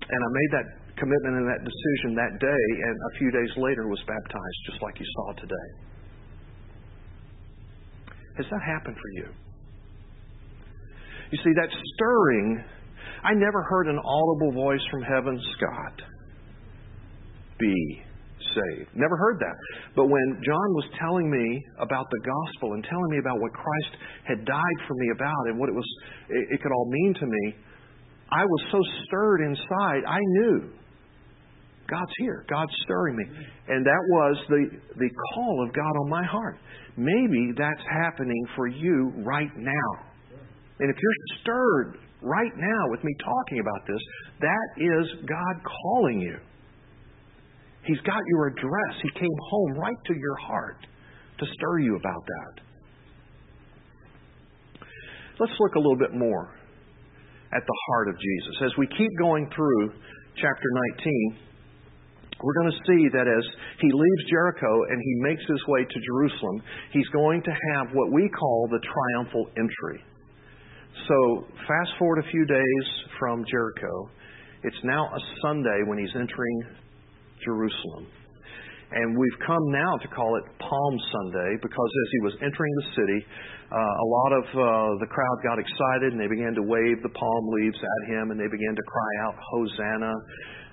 And 0.08 0.20
I 0.20 0.28
made 0.32 0.50
that 0.52 0.66
commitment 0.96 1.36
and 1.36 1.48
that 1.48 1.64
decision 1.64 2.14
that 2.14 2.38
day, 2.38 2.64
and 2.84 2.96
a 3.14 3.18
few 3.18 3.30
days 3.30 3.50
later 3.56 3.88
was 3.88 3.98
baptized, 4.06 4.58
just 4.70 4.82
like 4.82 5.00
you 5.00 5.06
saw 5.16 5.32
today. 5.40 5.68
Has 8.36 8.46
that 8.50 8.62
happened 8.64 8.96
for 8.96 9.10
you? 9.14 9.28
You 11.32 11.38
see, 11.38 11.52
that 11.56 11.68
stirring, 11.94 12.62
I 13.24 13.32
never 13.34 13.62
heard 13.62 13.88
an 13.88 13.98
audible 13.98 14.52
voice 14.52 14.84
from 14.90 15.02
heaven, 15.02 15.40
Scott, 15.56 16.02
be 17.58 18.02
saved. 18.54 18.88
Never 18.94 19.16
heard 19.16 19.40
that. 19.40 19.56
But 19.96 20.06
when 20.06 20.40
John 20.44 20.68
was 20.76 20.86
telling 21.00 21.30
me 21.30 21.64
about 21.80 22.06
the 22.10 22.20
gospel 22.20 22.74
and 22.74 22.84
telling 22.84 23.10
me 23.10 23.18
about 23.18 23.40
what 23.40 23.52
Christ 23.52 23.92
had 24.28 24.44
died 24.44 24.78
for 24.86 24.94
me 24.94 25.08
about 25.16 25.42
and 25.48 25.58
what 25.58 25.68
it 25.68 25.74
was 25.74 25.88
it, 26.28 26.56
it 26.56 26.62
could 26.62 26.72
all 26.72 26.88
mean 26.88 27.14
to 27.20 27.26
me, 27.26 27.44
I 28.30 28.44
was 28.44 28.62
so 28.72 28.80
stirred 29.06 29.40
inside, 29.44 30.04
I 30.08 30.20
knew 30.20 30.72
God's 31.92 32.12
here. 32.18 32.44
God's 32.48 32.72
stirring 32.84 33.16
me. 33.16 33.24
And 33.68 33.84
that 33.84 34.02
was 34.08 34.36
the, 34.48 34.64
the 34.96 35.10
call 35.34 35.66
of 35.66 35.74
God 35.74 35.92
on 36.04 36.08
my 36.08 36.24
heart. 36.24 36.56
Maybe 36.96 37.52
that's 37.56 37.84
happening 38.02 38.44
for 38.56 38.66
you 38.66 39.12
right 39.16 39.50
now. 39.56 39.90
And 40.80 40.90
if 40.90 40.96
you're 40.96 41.38
stirred 41.42 41.98
right 42.22 42.52
now 42.56 42.82
with 42.90 43.04
me 43.04 43.12
talking 43.22 43.60
about 43.60 43.86
this, 43.86 44.00
that 44.40 44.68
is 44.78 45.28
God 45.28 45.54
calling 45.62 46.20
you. 46.20 46.36
He's 47.84 48.00
got 48.06 48.20
your 48.28 48.46
address. 48.48 48.94
He 49.02 49.10
came 49.18 49.38
home 49.50 49.72
right 49.72 49.96
to 50.06 50.14
your 50.14 50.36
heart 50.36 50.86
to 51.38 51.46
stir 51.46 51.78
you 51.80 51.96
about 51.96 52.24
that. 52.26 52.62
Let's 55.40 55.52
look 55.58 55.74
a 55.74 55.78
little 55.78 55.98
bit 55.98 56.14
more 56.14 56.54
at 57.52 57.62
the 57.66 57.78
heart 57.88 58.08
of 58.08 58.14
Jesus. 58.14 58.54
As 58.64 58.72
we 58.78 58.86
keep 58.86 59.10
going 59.18 59.50
through 59.54 59.90
chapter 60.36 60.68
19, 60.96 61.38
we're 62.42 62.54
going 62.62 62.72
to 62.72 62.80
see 62.86 63.08
that 63.12 63.26
as 63.26 63.44
he 63.80 63.90
leaves 63.92 64.30
Jericho 64.30 64.70
and 64.90 65.00
he 65.02 65.14
makes 65.22 65.42
his 65.48 65.62
way 65.68 65.84
to 65.84 65.98
Jerusalem, 66.06 66.62
he's 66.92 67.08
going 67.08 67.42
to 67.42 67.50
have 67.50 67.88
what 67.92 68.12
we 68.12 68.28
call 68.28 68.68
the 68.70 68.80
triumphal 68.80 69.46
entry. 69.56 70.02
So, 71.08 71.46
fast 71.66 71.90
forward 71.98 72.18
a 72.18 72.30
few 72.30 72.44
days 72.44 72.86
from 73.18 73.44
Jericho. 73.50 74.10
It's 74.62 74.76
now 74.84 75.06
a 75.06 75.20
Sunday 75.42 75.82
when 75.86 75.98
he's 75.98 76.14
entering 76.14 76.62
Jerusalem. 77.44 78.06
And 78.92 79.16
we've 79.16 79.40
come 79.46 79.64
now 79.72 79.96
to 80.04 80.08
call 80.12 80.36
it 80.36 80.44
Palm 80.60 80.94
Sunday 81.12 81.56
because 81.64 81.90
as 82.04 82.08
he 82.12 82.20
was 82.28 82.34
entering 82.44 82.74
the 82.84 82.88
city, 82.92 83.20
uh, 83.72 83.76
a 83.76 84.06
lot 84.20 84.30
of 84.36 84.44
uh, 84.52 84.64
the 85.00 85.08
crowd 85.08 85.38
got 85.40 85.56
excited 85.56 86.12
and 86.12 86.20
they 86.20 86.28
began 86.28 86.52
to 86.52 86.64
wave 86.64 87.00
the 87.00 87.08
palm 87.08 87.44
leaves 87.56 87.80
at 87.80 88.02
him 88.12 88.30
and 88.30 88.36
they 88.36 88.52
began 88.52 88.76
to 88.76 88.84
cry 88.84 89.12
out, 89.24 89.34
Hosanna 89.40 90.12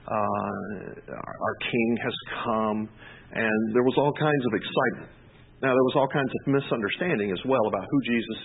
uh, 0.10 1.14
our 1.14 1.56
King 1.70 1.98
has 2.04 2.18
come, 2.44 2.90
and 3.34 3.76
there 3.76 3.84
was 3.84 3.94
all 3.98 4.14
kinds 4.14 4.44
of 4.50 4.54
excitement. 4.58 5.12
Now, 5.62 5.76
there 5.76 5.88
was 5.92 5.96
all 5.98 6.08
kinds 6.08 6.32
of 6.32 6.42
misunderstanding 6.50 7.32
as 7.32 7.42
well 7.46 7.68
about 7.68 7.86
who 7.86 8.00
Jesus 8.08 8.40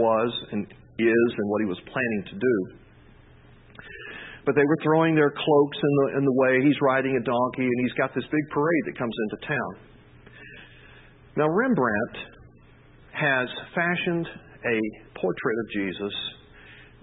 was 0.00 0.30
and 0.52 0.64
is 0.64 1.30
and 1.36 1.46
what 1.50 1.60
he 1.60 1.68
was 1.68 1.80
planning 1.84 2.22
to 2.30 2.36
do. 2.38 2.56
But 4.44 4.54
they 4.54 4.64
were 4.64 4.76
throwing 4.82 5.14
their 5.14 5.30
cloaks 5.30 5.78
in 5.80 5.92
the, 5.96 6.18
in 6.18 6.24
the 6.24 6.36
way. 6.36 6.60
He's 6.60 6.76
riding 6.82 7.16
a 7.16 7.24
donkey, 7.24 7.64
and 7.64 7.78
he's 7.80 7.96
got 7.96 8.14
this 8.14 8.24
big 8.30 8.44
parade 8.52 8.84
that 8.86 8.98
comes 8.98 9.14
into 9.24 9.46
town. 9.46 9.72
Now, 11.36 11.48
Rembrandt 11.48 12.16
has 13.12 13.48
fashioned 13.74 14.26
a 14.64 14.78
portrait 15.18 15.56
of 15.64 15.66
Jesus 15.72 16.14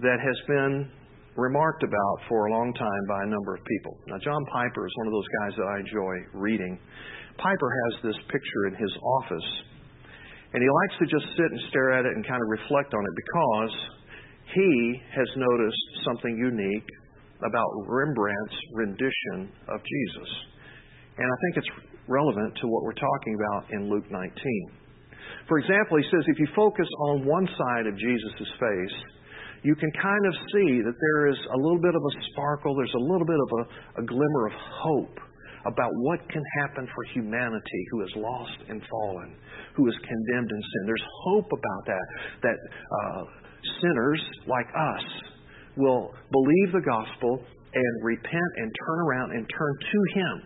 that 0.00 0.18
has 0.22 0.38
been 0.46 0.90
remarked 1.36 1.82
about 1.82 2.16
for 2.28 2.46
a 2.46 2.50
long 2.52 2.72
time 2.74 3.04
by 3.08 3.22
a 3.24 3.26
number 3.26 3.54
of 3.54 3.64
people. 3.64 3.96
Now, 4.06 4.18
John 4.18 4.44
Piper 4.52 4.86
is 4.86 4.92
one 4.96 5.06
of 5.08 5.12
those 5.12 5.30
guys 5.40 5.52
that 5.56 5.68
I 5.68 5.76
enjoy 5.80 6.14
reading. 6.34 6.78
Piper 7.38 7.70
has 7.72 8.02
this 8.04 8.18
picture 8.28 8.62
in 8.68 8.74
his 8.76 8.92
office, 9.20 9.48
and 10.52 10.60
he 10.60 10.68
likes 10.68 10.96
to 11.00 11.06
just 11.08 11.26
sit 11.36 11.48
and 11.48 11.60
stare 11.70 11.92
at 11.96 12.04
it 12.04 12.12
and 12.12 12.20
kind 12.26 12.40
of 12.40 12.48
reflect 12.52 12.92
on 12.92 13.00
it 13.00 13.14
because 13.16 13.72
he 14.52 15.00
has 15.16 15.28
noticed 15.36 15.84
something 16.04 16.36
unique 16.36 16.88
about 17.44 17.68
Rembrandt's 17.86 18.58
rendition 18.74 19.50
of 19.68 19.80
Jesus. 19.80 20.30
And 21.18 21.26
I 21.26 21.36
think 21.42 21.64
it's 21.64 21.72
relevant 22.08 22.56
to 22.60 22.68
what 22.68 22.82
we're 22.82 22.98
talking 22.98 23.34
about 23.36 23.70
in 23.70 23.90
Luke 23.90 24.10
19. 24.10 24.32
For 25.48 25.58
example, 25.58 25.98
he 25.98 26.06
says 26.10 26.24
if 26.26 26.38
you 26.38 26.48
focus 26.54 26.88
on 27.10 27.26
one 27.26 27.46
side 27.46 27.86
of 27.86 27.98
Jesus' 27.98 28.50
face, 28.58 28.96
you 29.62 29.74
can 29.76 29.90
kind 30.02 30.26
of 30.26 30.34
see 30.50 30.82
that 30.82 30.94
there 30.98 31.28
is 31.30 31.38
a 31.54 31.56
little 31.56 31.78
bit 31.78 31.94
of 31.94 32.02
a 32.02 32.12
sparkle, 32.32 32.74
there's 32.74 32.94
a 32.98 33.04
little 33.06 33.26
bit 33.26 33.38
of 33.38 33.50
a, 33.58 34.02
a 34.02 34.04
glimmer 34.06 34.46
of 34.46 34.54
hope 34.82 35.18
about 35.66 35.90
what 36.02 36.18
can 36.28 36.42
happen 36.58 36.88
for 36.94 37.04
humanity 37.14 37.80
who 37.92 38.02
is 38.02 38.10
lost 38.16 38.58
and 38.68 38.82
fallen, 38.90 39.36
who 39.76 39.86
is 39.86 39.94
condemned 40.02 40.50
in 40.50 40.62
sin. 40.62 40.82
There's 40.86 41.08
hope 41.22 41.46
about 41.46 41.82
that, 41.86 42.06
that 42.42 42.58
uh, 42.58 43.22
sinners 43.80 44.22
like 44.46 44.66
us 44.74 45.31
will 45.76 46.12
believe 46.30 46.72
the 46.72 46.84
gospel 46.84 47.44
and 47.74 48.04
repent 48.04 48.52
and 48.56 48.70
turn 48.86 48.98
around 49.00 49.30
and 49.32 49.46
turn 49.48 49.74
to 49.80 50.20
Him. 50.20 50.42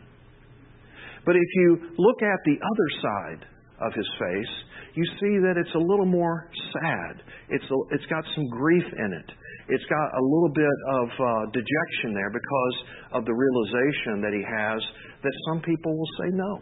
But 1.25 1.37
if 1.37 1.49
you 1.55 1.91
look 1.99 2.23
at 2.23 2.39
the 2.45 2.59
other 2.63 2.89
side 3.03 3.47
of 3.81 3.93
His 3.95 4.09
face, 4.19 4.55
you 4.95 5.05
see 5.21 5.35
that 5.45 5.61
it's 5.61 5.75
a 5.75 5.79
little 5.79 6.07
more 6.07 6.49
sad. 6.73 7.23
It's, 7.51 7.65
a, 7.65 7.79
it's 7.95 8.07
got 8.07 8.25
some 8.35 8.49
grief 8.49 8.85
in 8.85 9.13
it. 9.13 9.29
It's 9.69 9.85
got 9.91 10.09
a 10.15 10.23
little 10.23 10.53
bit 10.55 10.79
of 11.03 11.09
uh, 11.11 11.27
dejection 11.53 12.15
there 12.15 12.31
because 12.31 12.77
of 13.13 13.25
the 13.27 13.35
realization 13.35 14.23
that 14.23 14.33
he 14.33 14.41
has 14.47 14.81
that 15.23 15.35
some 15.51 15.61
people 15.61 15.93
will 15.93 16.13
say 16.23 16.31
no. 16.33 16.53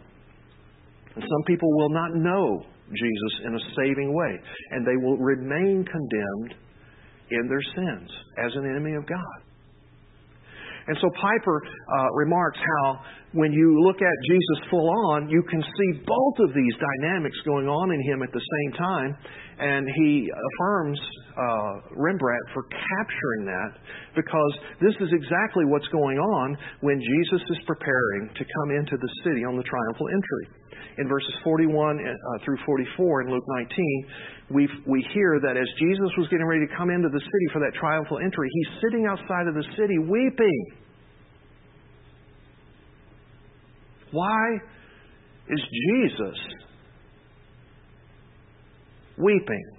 And 1.15 1.23
some 1.23 1.43
people 1.47 1.69
will 1.77 1.93
not 1.93 2.15
know 2.15 2.65
Jesus 2.91 3.33
in 3.45 3.55
a 3.55 3.63
saving 3.77 4.13
way. 4.13 4.33
And 4.71 4.85
they 4.85 4.97
will 4.97 5.17
remain 5.17 5.85
condemned 5.85 6.59
in 7.31 7.47
their 7.47 7.63
sins 7.75 8.09
as 8.37 8.51
an 8.55 8.65
enemy 8.69 8.95
of 8.95 9.07
God. 9.07 9.45
And 10.87 10.97
so 11.01 11.09
Piper 11.17 11.61
uh, 11.65 12.09
remarks 12.13 12.59
how 12.61 12.99
when 13.33 13.51
you 13.51 13.81
look 13.81 13.97
at 14.01 14.15
Jesus 14.29 14.69
full 14.69 14.87
on, 15.09 15.29
you 15.29 15.41
can 15.49 15.61
see 15.61 15.91
both 16.05 16.37
of 16.47 16.53
these 16.53 16.75
dynamics 16.77 17.35
going 17.43 17.67
on 17.67 17.91
in 17.91 18.01
him 18.05 18.21
at 18.21 18.31
the 18.31 18.39
same 18.39 18.71
time. 18.77 19.17
And 19.57 19.87
he 19.95 20.29
affirms 20.29 20.99
uh, 21.35 21.73
Rembrandt 21.95 22.45
for 22.53 22.63
capturing 22.69 23.43
that 23.47 23.71
because 24.15 24.53
this 24.79 24.93
is 25.01 25.09
exactly 25.11 25.65
what's 25.65 25.87
going 25.89 26.19
on 26.19 26.57
when 26.81 26.99
Jesus 27.01 27.41
is 27.49 27.59
preparing 27.65 28.29
to 28.35 28.43
come 28.45 28.69
into 28.77 28.95
the 28.95 29.11
city 29.23 29.43
on 29.43 29.57
the 29.57 29.63
triumphal 29.63 30.07
entry. 30.11 30.45
In 30.97 31.07
verses 31.07 31.33
41 31.43 31.99
uh, 31.99 32.45
through 32.45 32.57
44 32.65 33.21
in 33.23 33.31
Luke 33.31 33.43
19, 33.47 34.05
we 34.51 34.69
we 34.87 35.05
hear 35.13 35.39
that 35.41 35.57
as 35.57 35.67
Jesus 35.79 36.09
was 36.17 36.27
getting 36.29 36.45
ready 36.45 36.65
to 36.67 36.75
come 36.77 36.89
into 36.89 37.09
the 37.09 37.19
city 37.19 37.47
for 37.51 37.59
that 37.59 37.73
triumphal 37.79 38.19
entry, 38.19 38.49
he's 38.51 38.81
sitting 38.81 39.05
outside 39.05 39.47
of 39.47 39.55
the 39.55 39.63
city 39.77 39.97
weeping. 39.99 40.65
Why 44.11 44.57
is 45.49 45.59
Jesus 45.59 46.37
weeping? 49.17 49.74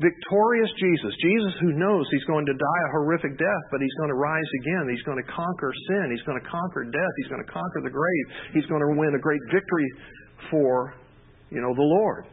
Victorious 0.00 0.70
Jesus, 0.80 1.12
Jesus 1.20 1.52
who 1.60 1.72
knows 1.76 2.06
he's 2.10 2.24
going 2.24 2.46
to 2.46 2.52
die 2.54 2.82
a 2.88 2.90
horrific 2.92 3.36
death, 3.38 3.64
but 3.70 3.80
he's 3.80 3.92
going 3.98 4.08
to 4.08 4.16
rise 4.16 4.50
again. 4.62 4.88
He's 4.88 5.02
going 5.02 5.20
to 5.20 5.28
conquer 5.30 5.72
sin. 5.88 6.10
He's 6.10 6.24
going 6.24 6.40
to 6.40 6.48
conquer 6.48 6.84
death. 6.84 7.12
He's 7.18 7.28
going 7.28 7.44
to 7.44 7.52
conquer 7.52 7.80
the 7.84 7.90
grave. 7.90 8.26
He's 8.54 8.66
going 8.66 8.80
to 8.80 8.98
win 8.98 9.14
a 9.14 9.20
great 9.20 9.40
victory 9.52 9.88
for, 10.50 10.94
you 11.50 11.60
know, 11.60 11.74
the 11.74 11.82
Lord. 11.82 12.26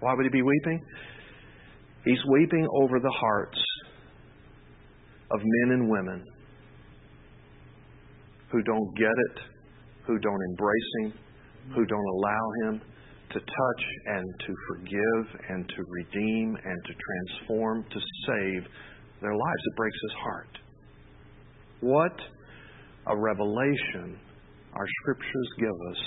Why 0.00 0.14
would 0.14 0.24
he 0.24 0.30
be 0.30 0.42
weeping? 0.42 0.80
He's 2.04 2.20
weeping 2.30 2.66
over 2.74 3.00
the 3.00 3.12
hearts 3.20 3.58
of 5.30 5.40
men 5.42 5.78
and 5.78 5.90
women 5.90 6.22
who 8.52 8.62
don't 8.62 8.96
get 8.96 9.10
it, 9.10 9.42
who 10.06 10.18
don't 10.18 10.40
embrace 10.50 10.90
Him, 11.00 11.12
who 11.74 11.84
don't 11.84 12.06
allow 12.06 12.50
Him 12.62 12.80
to 13.36 13.40
touch 13.44 13.82
and 14.06 14.24
to 14.46 14.52
forgive 14.68 15.40
and 15.50 15.68
to 15.68 15.84
redeem 15.84 16.56
and 16.56 16.78
to 16.88 16.92
transform, 16.96 17.84
to 17.84 18.00
save 18.26 18.64
their 19.20 19.36
lives. 19.36 19.62
It 19.66 19.76
breaks 19.76 19.98
his 20.02 20.16
heart. 20.24 20.52
What 21.80 22.16
a 23.06 23.16
revelation 23.16 24.18
our 24.72 24.86
scriptures 25.02 25.48
give 25.58 25.76
us 25.90 26.02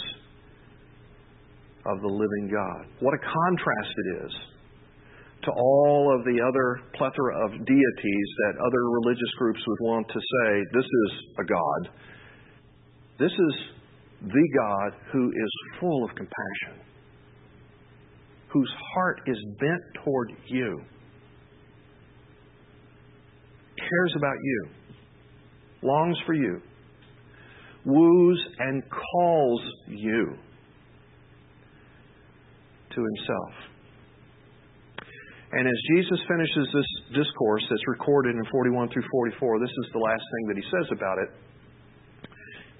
of 1.85 2.01
the 2.01 2.07
living 2.07 2.49
God. 2.51 2.85
What 2.99 3.13
a 3.13 3.21
contrast 3.21 3.93
it 3.97 4.25
is 4.25 4.33
to 5.43 5.51
all 5.51 6.13
of 6.17 6.25
the 6.25 6.41
other 6.41 6.81
plethora 6.97 7.45
of 7.45 7.51
deities 7.51 8.29
that 8.43 8.59
other 8.59 8.83
religious 9.01 9.31
groups 9.37 9.59
would 9.65 9.87
want 9.87 10.07
to 10.07 10.19
say, 10.19 10.63
this 10.73 10.85
is 10.85 11.11
a 11.39 11.45
God. 11.45 11.89
This 13.19 13.31
is 13.31 13.53
the 14.21 14.47
God 14.57 14.99
who 15.13 15.29
is 15.29 15.51
full 15.79 16.03
of 16.03 16.09
compassion, 16.09 16.83
whose 18.51 18.71
heart 18.93 19.21
is 19.27 19.37
bent 19.59 19.81
toward 20.03 20.31
you, 20.47 20.81
cares 23.77 24.13
about 24.17 24.35
you, 24.41 24.67
longs 25.81 26.17
for 26.25 26.33
you, 26.33 26.61
woos 27.85 28.47
and 28.59 28.83
calls 28.89 29.61
you 29.87 30.35
to 32.95 33.01
himself. 33.01 33.69
And 35.51 35.65
as 35.67 35.79
Jesus 35.95 36.19
finishes 36.27 36.69
this 36.73 37.23
discourse 37.23 37.63
that's 37.69 37.87
recorded 37.87 38.35
in 38.35 38.45
41 38.51 38.89
through 38.93 39.03
44, 39.11 39.59
this 39.59 39.69
is 39.69 39.87
the 39.93 39.99
last 39.99 40.21
thing 40.21 40.47
that 40.47 40.57
he 40.57 40.65
says 40.69 40.87
about 40.93 41.17
it. 41.17 41.29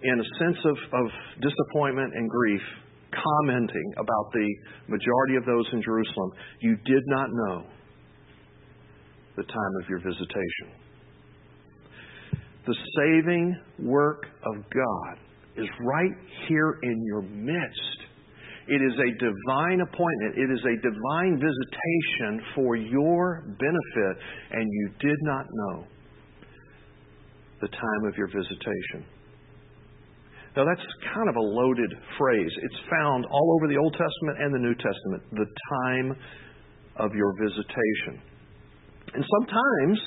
In 0.03 0.19
a 0.19 0.27
sense 0.37 0.57
of, 0.65 0.77
of 0.93 1.05
disappointment 1.41 2.13
and 2.13 2.29
grief, 2.29 2.61
commenting 3.23 3.93
about 3.97 4.31
the 4.33 4.47
majority 4.87 5.35
of 5.35 5.45
those 5.45 5.65
in 5.73 5.81
Jerusalem, 5.81 6.31
you 6.61 6.75
did 6.85 7.03
not 7.07 7.27
know 7.31 7.63
the 9.35 9.43
time 9.43 9.73
of 9.83 9.89
your 9.89 9.99
visitation. 9.99 10.79
The 12.65 12.75
saving 12.97 13.57
work 13.79 14.25
of 14.45 14.55
God 14.69 15.17
is 15.55 15.67
right 15.81 16.11
here 16.47 16.79
in 16.83 17.03
your 17.05 17.21
midst. 17.21 17.99
It 18.67 18.81
is 18.81 18.93
a 18.93 19.11
divine 19.17 19.81
appointment. 19.81 20.37
It 20.37 20.51
is 20.51 20.59
a 20.61 20.75
divine 20.81 21.41
visitation 21.41 22.45
for 22.53 22.75
your 22.75 23.43
benefit, 23.57 24.23
and 24.51 24.69
you 24.71 24.89
did 24.99 25.17
not 25.21 25.45
know 25.51 25.85
the 27.61 27.67
time 27.67 28.03
of 28.07 28.15
your 28.15 28.27
visitation. 28.27 29.05
Now, 30.57 30.65
that's 30.65 30.85
kind 31.13 31.29
of 31.29 31.35
a 31.35 31.45
loaded 31.45 31.93
phrase. 32.17 32.51
It's 32.63 32.81
found 32.89 33.25
all 33.25 33.57
over 33.57 33.71
the 33.71 33.77
Old 33.77 33.93
Testament 33.93 34.41
and 34.41 34.53
the 34.53 34.59
New 34.59 34.75
Testament, 34.75 35.21
the 35.31 35.49
time 35.85 36.07
of 36.97 37.13
your 37.13 37.33
visitation. 37.37 38.21
And 39.13 39.23
sometimes 39.25 39.97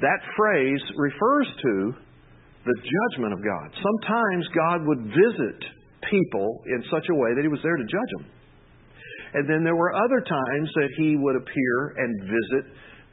that 0.00 0.20
phrase 0.36 0.80
refers 0.96 1.48
to 1.62 1.74
the 2.64 2.76
judgment 2.76 3.32
of 3.32 3.40
God. 3.40 3.72
Sometimes 3.72 4.44
God 4.54 4.86
would 4.86 5.02
visit 5.12 5.60
people 6.10 6.60
in 6.66 6.84
such 6.90 7.08
a 7.08 7.16
way 7.16 7.32
that 7.36 7.42
he 7.42 7.48
was 7.48 7.60
there 7.62 7.76
to 7.76 7.84
judge 7.84 8.12
them. 8.18 8.26
And 9.32 9.48
then 9.48 9.64
there 9.64 9.76
were 9.76 9.94
other 9.94 10.20
times 10.20 10.68
that 10.74 10.90
he 10.98 11.16
would 11.16 11.36
appear 11.36 11.94
and 11.96 12.20
visit 12.22 12.64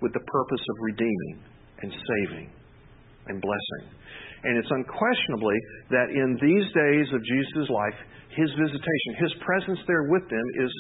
with 0.02 0.14
the 0.14 0.20
purpose 0.20 0.62
of 0.62 0.76
redeeming 0.82 1.44
and 1.82 1.92
saving 1.92 2.50
and 3.28 3.42
blessing. 3.42 3.98
And 4.48 4.56
it's 4.56 4.72
unquestionably 4.72 5.60
that 5.92 6.08
in 6.16 6.40
these 6.40 6.68
days 6.72 7.08
of 7.12 7.20
Jesus' 7.20 7.68
life, 7.68 8.00
his 8.32 8.48
visitation, 8.56 9.12
his 9.20 9.34
presence 9.44 9.80
there 9.88 10.08
with 10.08 10.24
them 10.32 10.48
is 10.64 10.72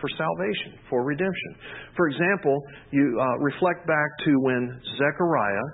for 0.00 0.08
salvation, 0.16 0.76
for 0.88 1.04
redemption. 1.04 1.56
For 1.96 2.08
example, 2.08 2.60
you 2.92 3.16
uh, 3.16 3.24
reflect 3.40 3.86
back 3.86 4.10
to 4.24 4.32
when 4.44 4.80
Zechariah 5.00 5.68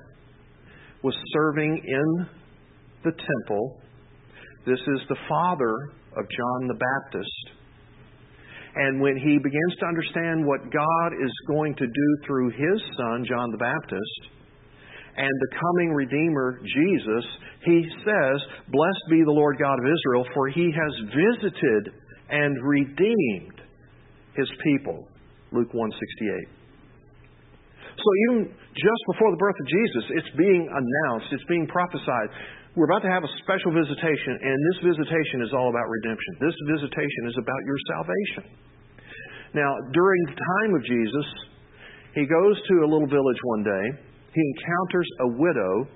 was 1.02 1.14
serving 1.34 1.82
in 1.82 2.26
the 3.02 3.12
temple 3.12 3.82
this 4.66 4.80
is 4.80 5.00
the 5.08 5.16
father 5.28 5.74
of 6.18 6.26
John 6.26 6.66
the 6.66 6.74
Baptist. 6.74 7.44
And 8.74 9.00
when 9.00 9.16
he 9.16 9.38
begins 9.38 9.74
to 9.78 9.86
understand 9.86 10.44
what 10.44 10.60
God 10.74 11.10
is 11.22 11.30
going 11.46 11.76
to 11.76 11.86
do 11.86 12.08
through 12.26 12.50
his 12.50 12.82
son, 12.98 13.24
John 13.24 13.52
the 13.52 13.62
Baptist, 13.62 14.35
and 15.16 15.32
the 15.40 15.50
coming 15.56 15.92
Redeemer, 15.92 16.60
Jesus, 16.60 17.24
he 17.64 17.88
says, 18.04 18.36
Blessed 18.68 19.04
be 19.10 19.24
the 19.24 19.32
Lord 19.32 19.56
God 19.58 19.78
of 19.80 19.86
Israel, 19.86 20.24
for 20.34 20.48
he 20.48 20.68
has 20.68 20.92
visited 21.10 21.92
and 22.28 22.56
redeemed 22.62 23.60
his 24.36 24.48
people. 24.62 25.08
Luke 25.52 25.72
168. 25.72 26.56
So 27.96 28.08
even 28.28 28.52
just 28.76 29.02
before 29.08 29.32
the 29.32 29.40
birth 29.40 29.56
of 29.56 29.66
Jesus, 29.66 30.04
it's 30.20 30.32
being 30.36 30.68
announced, 30.68 31.32
it's 31.32 31.48
being 31.48 31.64
prophesied. 31.66 32.28
We're 32.76 32.84
about 32.84 33.00
to 33.08 33.12
have 33.12 33.24
a 33.24 33.32
special 33.40 33.72
visitation, 33.72 34.36
and 34.36 34.56
this 34.68 34.92
visitation 34.92 35.40
is 35.40 35.56
all 35.56 35.72
about 35.72 35.88
redemption. 35.88 36.44
This 36.44 36.56
visitation 36.76 37.22
is 37.32 37.36
about 37.40 37.60
your 37.64 37.80
salvation. 37.88 38.44
Now, 39.56 39.72
during 39.96 40.20
the 40.28 40.36
time 40.36 40.70
of 40.76 40.82
Jesus, 40.84 41.26
he 42.12 42.28
goes 42.28 42.60
to 42.68 42.74
a 42.84 42.88
little 42.88 43.08
village 43.08 43.40
one 43.56 43.64
day. 43.64 43.84
He 44.36 44.42
encounters 44.52 45.08
a 45.20 45.28
widow 45.40 45.88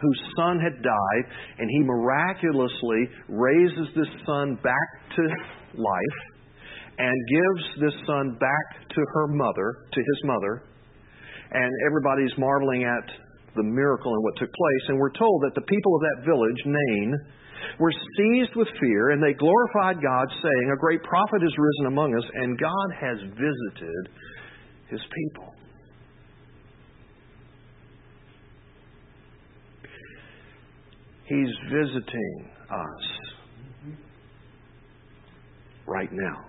whose 0.00 0.20
son 0.36 0.60
had 0.60 0.82
died, 0.82 1.24
and 1.58 1.70
he 1.70 1.80
miraculously 1.80 3.08
raises 3.28 3.88
this 3.96 4.12
son 4.26 4.60
back 4.62 4.88
to 5.16 5.22
life 5.80 6.20
and 6.98 7.14
gives 7.32 7.64
this 7.80 7.96
son 8.06 8.36
back 8.38 8.88
to 8.90 9.00
her 9.14 9.28
mother, 9.28 9.88
to 9.92 10.00
his 10.00 10.20
mother. 10.24 10.62
And 11.50 11.72
everybody's 11.86 12.36
marveling 12.36 12.84
at 12.84 13.08
the 13.56 13.62
miracle 13.64 14.12
and 14.12 14.22
what 14.24 14.36
took 14.36 14.52
place. 14.52 14.84
And 14.88 14.98
we're 14.98 15.16
told 15.16 15.42
that 15.48 15.54
the 15.54 15.64
people 15.64 15.96
of 15.96 16.02
that 16.02 16.28
village, 16.28 16.60
Nain, 16.66 17.16
were 17.80 17.92
seized 17.92 18.54
with 18.56 18.68
fear, 18.78 19.10
and 19.10 19.22
they 19.22 19.32
glorified 19.32 20.02
God, 20.02 20.26
saying, 20.42 20.66
A 20.70 20.76
great 20.76 21.02
prophet 21.02 21.40
has 21.40 21.54
risen 21.56 21.86
among 21.86 22.14
us, 22.14 22.28
and 22.34 22.60
God 22.60 22.88
has 23.00 23.18
visited 23.40 24.04
his 24.90 25.00
people. 25.00 25.57
He's 31.28 31.54
visiting 31.70 32.50
us 32.70 33.04
right 35.86 36.08
now. 36.10 36.44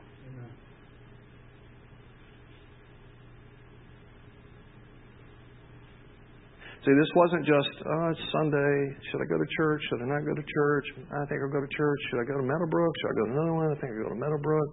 See, 6.85 6.95
this 6.95 7.11
wasn't 7.13 7.45
just, 7.45 7.67
oh, 7.85 8.07
it's 8.09 8.21
Sunday. 8.31 8.95
Should 9.11 9.19
I 9.19 9.27
go 9.27 9.37
to 9.37 9.49
church? 9.57 9.81
Should 9.89 10.01
I 10.01 10.05
not 10.05 10.23
go 10.23 10.33
to 10.33 10.45
church? 10.47 10.85
I 11.11 11.25
think 11.27 11.41
I'll 11.43 11.51
go 11.51 11.59
to 11.59 11.75
church. 11.75 11.99
Should 12.09 12.21
I 12.21 12.23
go 12.23 12.39
to 12.39 12.43
Meadowbrook? 12.47 12.93
Should 13.01 13.09
I 13.11 13.15
go 13.19 13.25
to 13.25 13.31
another 13.35 13.53
one? 13.53 13.67
I 13.67 13.75
think 13.81 13.91
I'll 13.91 14.03
go 14.03 14.09
to 14.09 14.15
Meadowbrook. 14.15 14.69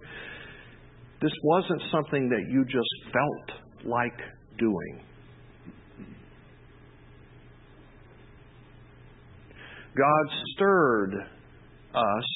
This 1.21 1.33
wasn't 1.43 1.81
something 1.91 2.29
that 2.29 2.47
you 2.47 2.63
just 2.63 3.11
felt 3.11 3.59
like 3.91 4.17
doing. 4.57 5.03
God 9.97 10.25
stirred 10.53 11.13
us 11.95 12.29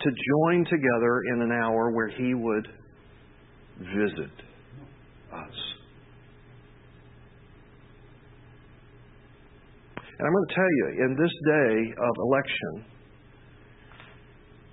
to 0.00 0.10
join 0.10 0.64
together 0.64 1.22
in 1.32 1.42
an 1.42 1.52
hour 1.52 1.92
where 1.92 2.08
He 2.08 2.34
would 2.34 2.68
visit 3.78 4.34
us. 5.32 5.56
And 10.18 10.26
I'm 10.26 10.32
going 10.32 10.48
to 10.48 10.54
tell 10.54 10.70
you, 10.70 10.86
in 11.06 11.16
this 11.18 11.32
day 11.46 11.94
of 11.98 12.14
election, 12.18 12.94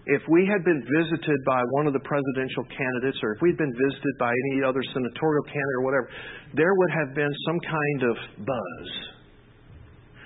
if 0.06 0.22
we 0.30 0.50
had 0.52 0.66
been 0.66 0.82
visited 0.82 1.40
by 1.46 1.62
one 1.78 1.88
of 1.88 1.94
the 1.94 2.00
presidential 2.00 2.64
candidates 2.66 3.18
or 3.22 3.34
if 3.34 3.42
we'd 3.42 3.58
been 3.58 3.74
visited 3.74 4.16
by 4.20 4.34
any 4.54 4.64
other 4.64 4.82
senatorial 4.94 5.44
candidate 5.46 5.78
or 5.78 5.84
whatever, 5.86 6.10
there 6.56 6.74
would 6.74 6.92
have 6.92 7.16
been 7.16 7.32
some 7.46 7.60
kind 7.62 8.04
of 8.10 8.46
buzz 8.46 8.88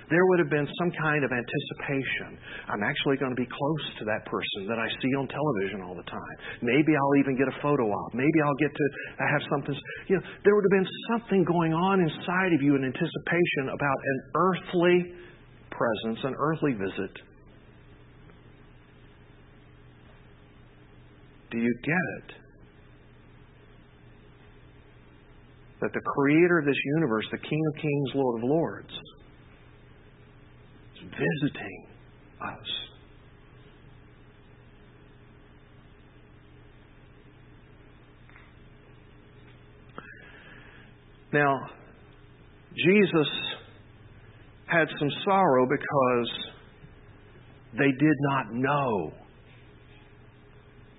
there 0.08 0.22
would 0.22 0.38
have 0.38 0.50
been 0.50 0.68
some 0.78 0.92
kind 0.94 1.24
of 1.26 1.30
anticipation. 1.34 2.38
I'm 2.70 2.82
actually 2.86 3.18
going 3.18 3.34
to 3.34 3.40
be 3.40 3.48
close 3.50 3.86
to 3.98 4.04
that 4.06 4.22
person 4.26 4.70
that 4.70 4.78
I 4.78 4.86
see 5.02 5.12
on 5.18 5.26
television 5.26 5.82
all 5.82 5.98
the 5.98 6.06
time. 6.06 6.36
Maybe 6.62 6.94
I'll 6.94 7.18
even 7.18 7.34
get 7.34 7.50
a 7.50 7.56
photo 7.58 7.90
op. 7.90 8.14
Maybe 8.14 8.38
I'll 8.44 8.60
get 8.62 8.70
to 8.70 8.86
have 9.18 9.42
something. 9.50 9.74
You 10.06 10.16
know, 10.16 10.24
there 10.46 10.54
would 10.54 10.62
have 10.62 10.76
been 10.78 10.90
something 11.10 11.42
going 11.42 11.74
on 11.74 12.00
inside 12.00 12.54
of 12.54 12.62
you 12.62 12.78
in 12.78 12.86
anticipation 12.86 13.74
about 13.74 13.98
an 13.98 14.18
earthly 14.36 14.96
presence, 15.74 16.18
an 16.22 16.34
earthly 16.38 16.72
visit. 16.78 17.14
Do 21.50 21.58
you 21.58 21.74
get 21.82 22.06
it? 22.22 22.30
That 25.80 25.92
the 25.92 26.00
creator 26.00 26.58
of 26.58 26.64
this 26.64 26.80
universe, 26.96 27.26
the 27.30 27.38
King 27.38 27.62
of 27.74 27.82
Kings, 27.82 28.10
Lord 28.14 28.42
of 28.42 28.48
Lords, 28.48 28.92
visiting 31.18 31.86
us. 32.40 32.66
Now, 41.32 41.58
Jesus 42.76 43.28
had 44.66 44.88
some 44.98 45.10
sorrow 45.24 45.66
because 45.66 46.30
they 47.72 47.90
did 47.98 48.16
not 48.20 48.52
know 48.52 49.12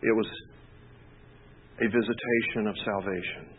it 0.01 0.15
was 0.15 0.27
a 1.81 1.85
visitation 1.85 2.67
of 2.67 2.75
salvation. 2.85 3.56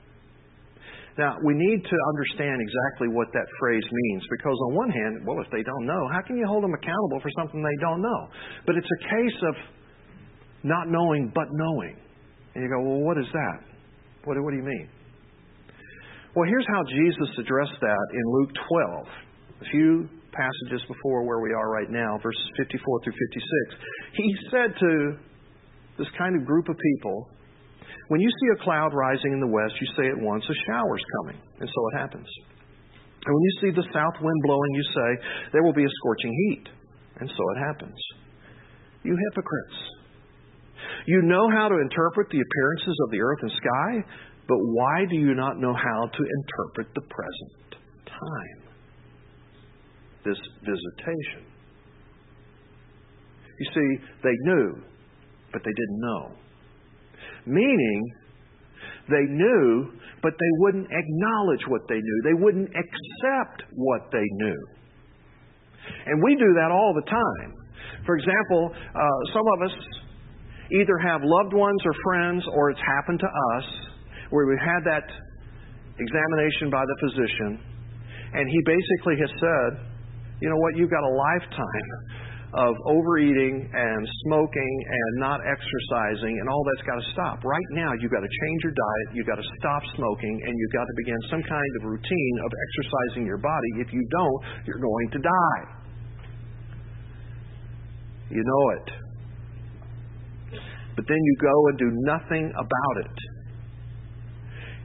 Now, 1.19 1.35
we 1.43 1.53
need 1.53 1.83
to 1.83 1.97
understand 2.15 2.63
exactly 2.63 3.11
what 3.11 3.27
that 3.35 3.47
phrase 3.59 3.83
means 3.91 4.23
because, 4.31 4.55
on 4.71 4.75
one 4.75 4.91
hand, 4.91 5.27
well, 5.27 5.43
if 5.43 5.51
they 5.51 5.67
don't 5.67 5.85
know, 5.85 6.09
how 6.15 6.23
can 6.23 6.39
you 6.39 6.47
hold 6.47 6.63
them 6.63 6.73
accountable 6.73 7.19
for 7.19 7.31
something 7.35 7.59
they 7.59 7.81
don't 7.83 8.01
know? 8.01 8.29
But 8.65 8.77
it's 8.79 8.87
a 8.87 9.03
case 9.03 9.39
of 9.51 9.55
not 10.63 10.87
knowing 10.87 11.33
but 11.35 11.51
knowing. 11.51 11.99
And 12.55 12.63
you 12.63 12.71
go, 12.71 12.81
well, 12.87 13.03
what 13.03 13.19
is 13.19 13.27
that? 13.35 13.59
What, 14.25 14.39
what 14.39 14.51
do 14.51 14.59
you 14.59 14.65
mean? 14.65 14.89
Well, 16.37 16.47
here's 16.47 16.67
how 16.71 16.85
Jesus 16.87 17.35
addressed 17.39 17.81
that 17.81 18.07
in 18.15 18.25
Luke 18.39 18.51
12, 18.71 19.07
a 19.63 19.65
few 19.75 20.09
passages 20.31 20.87
before 20.87 21.27
where 21.27 21.41
we 21.41 21.51
are 21.51 21.69
right 21.69 21.91
now, 21.91 22.19
verses 22.23 22.47
54 22.63 23.03
through 23.03 23.19
56. 23.75 23.83
He 24.15 24.37
said 24.55 24.71
to 24.79 24.91
this 25.99 26.07
kind 26.17 26.39
of 26.39 26.47
group 26.47 26.69
of 26.69 26.77
people, 26.79 27.29
when 28.09 28.21
you 28.21 28.31
see 28.31 28.49
a 28.55 28.65
cloud 28.65 28.95
rising 28.95 29.33
in 29.33 29.41
the 29.41 29.47
west, 29.47 29.75
you 29.81 29.89
say 29.97 30.09
at 30.09 30.19
once, 30.19 30.45
a 30.49 30.57
shower's 30.67 31.05
coming. 31.21 31.41
And 31.61 31.69
so 31.69 31.81
it 31.93 31.99
happens. 31.99 32.29
And 33.25 33.35
when 33.35 33.43
you 33.43 33.55
see 33.61 33.71
the 33.77 33.87
south 33.93 34.17
wind 34.23 34.41
blowing, 34.45 34.73
you 34.75 34.85
say, 34.95 35.11
there 35.53 35.63
will 35.63 35.75
be 35.75 35.85
a 35.85 35.95
scorching 36.01 36.33
heat. 36.33 36.69
And 37.21 37.29
so 37.29 37.43
it 37.57 37.59
happens. 37.67 37.99
You 39.03 39.17
hypocrites. 39.31 39.79
You 41.07 41.23
know 41.23 41.51
how 41.51 41.69
to 41.69 41.77
interpret 41.81 42.29
the 42.31 42.41
appearances 42.41 42.97
of 43.05 43.11
the 43.11 43.21
earth 43.21 43.39
and 43.43 43.53
sky, 43.53 44.05
but 44.49 44.59
why 44.59 45.05
do 45.11 45.17
you 45.17 45.35
not 45.35 45.59
know 45.59 45.75
how 45.75 46.07
to 46.07 46.23
interpret 46.23 46.89
the 46.95 47.03
present 47.03 47.83
time? 48.07 48.61
This 50.25 50.39
visitation. 50.61 51.45
You 53.59 53.67
see, 53.75 54.05
they 54.23 54.37
knew, 54.43 54.83
but 55.53 55.63
they 55.65 55.73
didn't 55.73 56.01
know. 56.01 56.33
Meaning, 57.49 58.13
they 59.09 59.25
knew, 59.25 59.89
but 60.23 60.33
they 60.37 60.53
wouldn't 60.61 60.89
acknowledge 60.93 61.65
what 61.69 61.83
they 61.89 61.97
knew. 61.97 62.21
They 62.25 62.37
wouldn't 62.37 62.69
accept 62.69 63.65
what 63.73 64.13
they 64.13 64.25
knew. 64.37 64.61
And 66.07 66.23
we 66.23 66.37
do 66.37 66.53
that 66.61 66.71
all 66.71 66.93
the 66.93 67.09
time. 67.09 67.51
For 68.05 68.17
example, 68.17 68.71
uh, 68.73 69.19
some 69.33 69.47
of 69.57 69.73
us 69.73 69.77
either 70.73 70.99
have 70.99 71.23
loved 71.25 71.55
ones 71.55 71.81
or 71.85 71.93
friends, 72.05 72.45
or 72.53 72.71
it's 72.71 72.81
happened 72.85 73.21
to 73.21 73.31
us, 73.57 73.65
where 74.31 74.47
we've 74.47 74.61
had 74.61 74.85
that 74.85 75.09
examination 75.99 76.69
by 76.71 76.85
the 76.85 76.97
physician, 77.01 77.59
and 78.35 78.45
he 78.49 78.61
basically 78.65 79.17
has 79.19 79.31
said, 79.41 79.71
you 80.41 80.49
know 80.49 80.61
what, 80.61 80.77
you've 80.77 80.91
got 80.91 81.03
a 81.03 81.15
lifetime 81.17 81.89
of 82.55 82.73
overeating 82.87 83.69
and 83.69 84.03
smoking 84.25 84.75
and 84.89 85.21
not 85.21 85.41
exercising, 85.45 86.33
and 86.41 86.49
all 86.49 86.65
that's 86.65 86.87
got 86.89 86.97
to 86.97 87.07
stop. 87.13 87.45
Right 87.45 87.71
now, 87.73 87.93
you've 88.01 88.11
got 88.11 88.25
to 88.25 88.33
change 88.33 88.61
your 88.65 88.73
diet, 88.73 89.07
you've 89.13 89.27
got 89.29 89.37
to 89.37 89.49
stop 89.61 89.83
smoking, 89.97 90.41
and 90.47 90.53
you've 90.57 90.73
got 90.73 90.85
to 90.89 90.95
begin 90.97 91.21
some 91.29 91.43
kind 91.45 91.73
of 91.81 91.93
routine 91.93 92.37
of 92.45 92.51
exercising 92.51 93.27
your 93.27 93.37
body. 93.37 93.71
If 93.85 93.93
you 93.93 94.01
don't, 94.11 94.41
you're 94.65 94.81
going 94.81 95.09
to 95.13 95.19
die. 95.19 95.63
You 98.31 98.43
know 98.45 98.65
it. 98.81 98.89
But 100.97 101.05
then 101.07 101.21
you 101.23 101.35
go 101.41 101.57
and 101.69 101.79
do 101.79 101.91
nothing 102.09 102.53
about 102.57 102.97
it. 103.05 103.38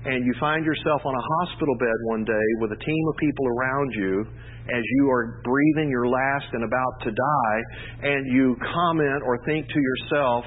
And 0.06 0.26
you 0.26 0.34
find 0.40 0.66
yourself 0.66 1.02
on 1.06 1.16
a 1.16 1.24
hospital 1.40 1.76
bed 1.80 1.96
one 2.04 2.26
day 2.26 2.48
with 2.60 2.72
a 2.72 2.84
team 2.84 3.04
of 3.08 3.16
people 3.18 3.48
around 3.48 3.92
you 3.96 4.26
as 4.68 4.84
you 4.98 5.10
are 5.10 5.42
breathing 5.44 5.90
your 5.90 6.08
last 6.08 6.46
and 6.54 6.64
about 6.64 7.02
to 7.04 7.12
die, 7.12 7.62
and 8.04 8.32
you 8.32 8.56
comment 8.74 9.24
or 9.26 9.38
think 9.46 9.68
to 9.68 9.80
yourself, 9.80 10.46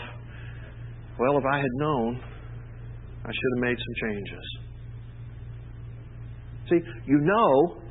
well, 1.18 1.38
if 1.38 1.44
I 1.44 1.58
had 1.58 1.72
known, 1.74 2.20
I 3.24 3.28
should 3.28 3.52
have 3.56 3.62
made 3.64 3.76
some 3.76 4.08
changes. 4.08 4.58
See, 6.68 6.80
you 7.06 7.18
know, 7.20 7.82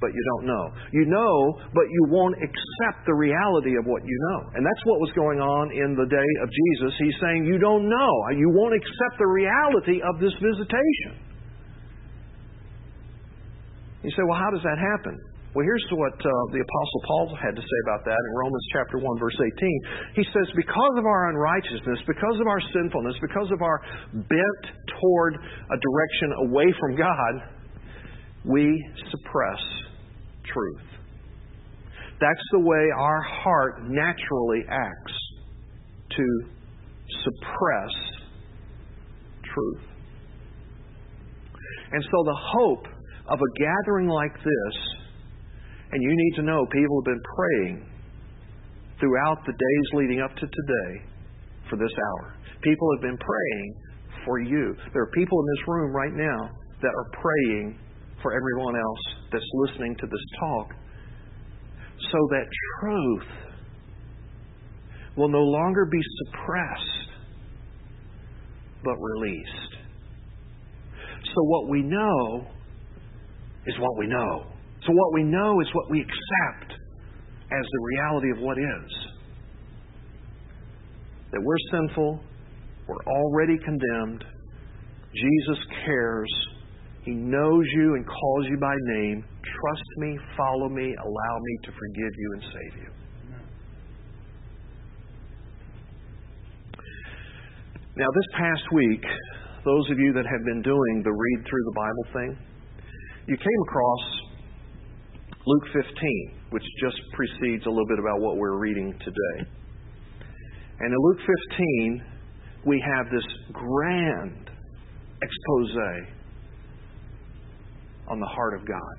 but 0.00 0.10
you 0.12 0.22
don't 0.34 0.46
know. 0.46 0.64
You 0.92 1.06
know, 1.06 1.58
but 1.72 1.86
you 1.88 2.02
won't 2.10 2.34
accept 2.36 3.06
the 3.06 3.14
reality 3.14 3.78
of 3.78 3.86
what 3.86 4.04
you 4.04 4.16
know. 4.30 4.50
And 4.54 4.66
that's 4.66 4.82
what 4.84 5.00
was 5.00 5.12
going 5.14 5.40
on 5.40 5.70
in 5.70 5.94
the 5.94 6.06
day 6.06 6.30
of 6.42 6.48
Jesus. 6.50 6.92
He's 6.98 7.18
saying, 7.22 7.46
You 7.46 7.58
don't 7.58 7.88
know. 7.88 8.12
You 8.34 8.50
won't 8.52 8.74
accept 8.74 9.16
the 9.18 9.30
reality 9.30 10.02
of 10.02 10.20
this 10.20 10.34
visitation. 10.42 11.24
You 14.02 14.10
say, 14.12 14.24
Well, 14.28 14.38
how 14.38 14.50
does 14.50 14.62
that 14.66 14.76
happen? 14.76 15.16
Well, 15.54 15.62
here's 15.62 15.86
what 15.94 16.18
uh, 16.18 16.30
the 16.50 16.58
Apostle 16.58 17.00
Paul 17.06 17.38
had 17.38 17.54
to 17.54 17.62
say 17.62 17.78
about 17.86 18.02
that 18.02 18.18
in 18.18 18.30
Romans 18.34 18.66
chapter 18.74 18.98
1, 18.98 19.06
verse 19.22 19.38
18. 19.38 20.18
He 20.18 20.26
says, 20.34 20.50
Because 20.58 20.94
of 20.98 21.06
our 21.06 21.30
unrighteousness, 21.30 22.02
because 22.10 22.36
of 22.42 22.50
our 22.50 22.58
sinfulness, 22.74 23.14
because 23.22 23.46
of 23.54 23.62
our 23.62 23.78
bent 24.12 24.62
toward 24.98 25.38
a 25.38 25.78
direction 25.78 26.50
away 26.50 26.66
from 26.82 26.98
God, 26.98 27.32
we 28.44 28.66
suppress 29.14 29.62
truth. 30.54 30.88
That's 32.20 32.46
the 32.52 32.60
way 32.60 32.84
our 32.96 33.22
heart 33.22 33.82
naturally 33.84 34.62
acts 34.70 35.12
to 36.16 36.26
suppress 37.24 37.92
truth. 39.52 39.82
And 41.92 42.02
so 42.02 42.24
the 42.24 42.38
hope 42.38 42.86
of 43.28 43.38
a 43.38 43.60
gathering 43.60 44.08
like 44.08 44.34
this 44.34 44.76
and 45.92 46.02
you 46.02 46.10
need 46.10 46.34
to 46.36 46.42
know 46.42 46.66
people 46.72 47.02
have 47.02 47.14
been 47.14 47.22
praying 47.36 47.86
throughout 48.98 49.38
the 49.46 49.52
days 49.52 49.86
leading 49.94 50.20
up 50.20 50.34
to 50.34 50.46
today 50.46 50.92
for 51.70 51.76
this 51.76 51.92
hour. 51.92 52.34
People 52.62 52.88
have 52.96 53.02
been 53.02 53.18
praying 53.18 53.74
for 54.24 54.40
you. 54.40 54.74
There 54.92 55.02
are 55.02 55.10
people 55.14 55.38
in 55.38 55.46
this 55.54 55.68
room 55.68 55.92
right 55.94 56.14
now 56.14 56.50
that 56.82 56.90
are 56.90 57.08
praying 57.22 57.78
for 58.22 58.32
everyone 58.32 58.74
else 58.74 59.23
that's 59.34 59.50
listening 59.54 59.96
to 60.00 60.06
this 60.06 60.24
talk 60.38 60.70
so 62.12 62.18
that 62.30 62.46
truth 62.80 63.28
will 65.16 65.28
no 65.28 65.42
longer 65.42 65.84
be 65.84 66.00
suppressed 66.24 67.10
but 68.84 68.94
released. 68.96 69.76
So, 71.24 71.42
what 71.42 71.68
we 71.68 71.82
know 71.82 72.46
is 73.66 73.74
what 73.78 73.98
we 73.98 74.06
know. 74.06 74.54
So 74.86 74.92
what 74.92 75.14
we 75.14 75.22
know 75.22 75.60
is 75.60 75.66
what 75.72 75.90
we 75.90 76.00
accept 76.00 76.72
as 76.72 77.64
the 77.72 77.80
reality 77.96 78.30
of 78.30 78.38
what 78.38 78.58
is. 78.58 78.92
That 81.32 81.40
we're 81.42 81.56
sinful, 81.70 82.20
we're 82.86 83.04
already 83.06 83.58
condemned. 83.58 84.24
Jesus 85.14 85.64
cares. 85.84 86.30
He 87.04 87.12
knows 87.12 87.64
you 87.74 87.94
and 87.94 88.06
calls 88.06 88.46
you 88.48 88.56
by 88.58 88.74
name. 88.96 89.24
Trust 89.42 89.88
me, 89.98 90.18
follow 90.36 90.68
me, 90.70 90.94
allow 91.04 91.38
me 91.42 91.58
to 91.64 91.70
forgive 91.72 92.12
you 92.16 92.32
and 92.32 92.42
save 92.42 92.82
you. 92.82 92.90
Now, 97.96 98.06
this 98.14 98.26
past 98.36 98.62
week, 98.72 99.04
those 99.64 99.90
of 99.90 99.98
you 99.98 100.12
that 100.14 100.24
have 100.26 100.44
been 100.44 100.62
doing 100.62 101.02
the 101.04 101.12
read 101.12 101.46
through 101.48 101.64
the 101.64 101.74
Bible 101.76 102.06
thing, 102.12 102.38
you 103.28 103.36
came 103.36 103.60
across 103.68 104.00
Luke 105.46 105.64
15, 105.72 106.40
which 106.50 106.64
just 106.80 106.96
precedes 107.12 107.66
a 107.66 107.68
little 107.68 107.86
bit 107.86 107.98
about 107.98 108.20
what 108.20 108.36
we're 108.36 108.58
reading 108.58 108.92
today. 108.98 109.48
And 110.80 110.88
in 110.92 110.98
Luke 110.98 111.20
15, 111.20 112.02
we 112.66 112.82
have 112.96 113.12
this 113.12 113.26
grand 113.52 114.50
expose 115.22 115.76
on 118.08 118.20
the 118.20 118.26
heart 118.26 118.54
of 118.54 118.66
God. 118.66 118.94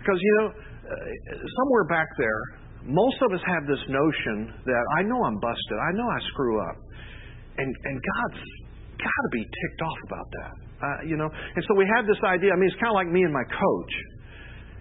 Because, 0.00 0.18
you 0.20 0.34
know, 0.40 0.48
uh, 0.48 0.94
somewhere 1.34 1.84
back 1.88 2.08
there, 2.16 2.42
most 2.84 3.16
of 3.20 3.32
us 3.32 3.40
have 3.44 3.68
this 3.68 3.82
notion 3.88 4.54
that 4.64 4.84
I 4.96 5.02
know 5.02 5.22
I'm 5.24 5.38
busted, 5.38 5.76
I 5.76 5.92
know 5.92 6.08
I 6.08 6.20
screw 6.32 6.56
up. 6.64 6.76
And, 7.58 7.68
and 7.68 7.96
God's 8.00 8.40
got 8.96 9.20
to 9.28 9.30
be 9.32 9.44
ticked 9.44 9.82
off 9.82 10.00
about 10.08 10.28
that. 10.32 10.52
Uh, 10.80 10.98
you 11.04 11.16
know, 11.16 11.28
and 11.28 11.62
so 11.68 11.76
we 11.76 11.84
have 11.84 12.06
this 12.06 12.16
idea. 12.24 12.52
I 12.52 12.56
mean, 12.56 12.72
it's 12.72 12.80
kind 12.80 12.88
of 12.88 12.96
like 12.96 13.12
me 13.12 13.20
and 13.20 13.32
my 13.32 13.44
coach 13.44 13.94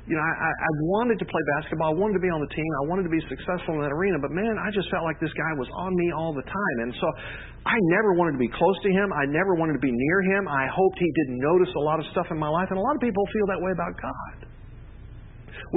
you 0.10 0.17
know, 0.17 0.26
I, 0.26 0.50
I 0.50 0.72
wanted 0.89 1.22
to 1.22 1.28
play 1.30 1.43
basketball. 1.62 1.93
I 1.93 1.98
wanted 1.98 2.17
to 2.17 2.26
be 2.26 2.34
on 2.34 2.41
the 2.41 2.50
team. 2.50 2.65
I 2.82 2.89
wanted 2.89 3.06
to 3.06 3.13
be 3.13 3.22
successful 3.30 3.78
in 3.78 3.86
that 3.86 3.93
arena. 3.93 4.17
But 4.17 4.34
man, 4.34 4.58
I 4.58 4.74
just 4.74 4.89
felt 4.89 5.06
like 5.06 5.22
this 5.22 5.30
guy 5.38 5.54
was 5.54 5.69
on 5.86 5.93
me 5.93 6.10
all 6.10 6.34
the 6.34 6.41
time. 6.50 6.78
And 6.82 6.89
so 6.98 7.06
I 7.62 7.78
never 7.93 8.17
wanted 8.17 8.34
to 8.34 8.41
be 8.41 8.50
close 8.50 8.74
to 8.82 8.89
him. 8.89 9.13
I 9.13 9.30
never 9.30 9.54
wanted 9.54 9.78
to 9.78 9.84
be 9.86 9.93
near 9.93 10.19
him. 10.34 10.50
I 10.50 10.65
hoped 10.65 10.98
he 10.98 11.13
didn't 11.13 11.38
notice 11.38 11.69
a 11.78 11.84
lot 11.86 12.02
of 12.02 12.10
stuff 12.10 12.26
in 12.34 12.41
my 12.41 12.50
life. 12.50 12.74
And 12.74 12.82
a 12.82 12.82
lot 12.82 12.98
of 12.98 13.06
people 13.06 13.22
feel 13.30 13.54
that 13.54 13.62
way 13.62 13.69
about 13.69 13.93
God. 14.02 14.50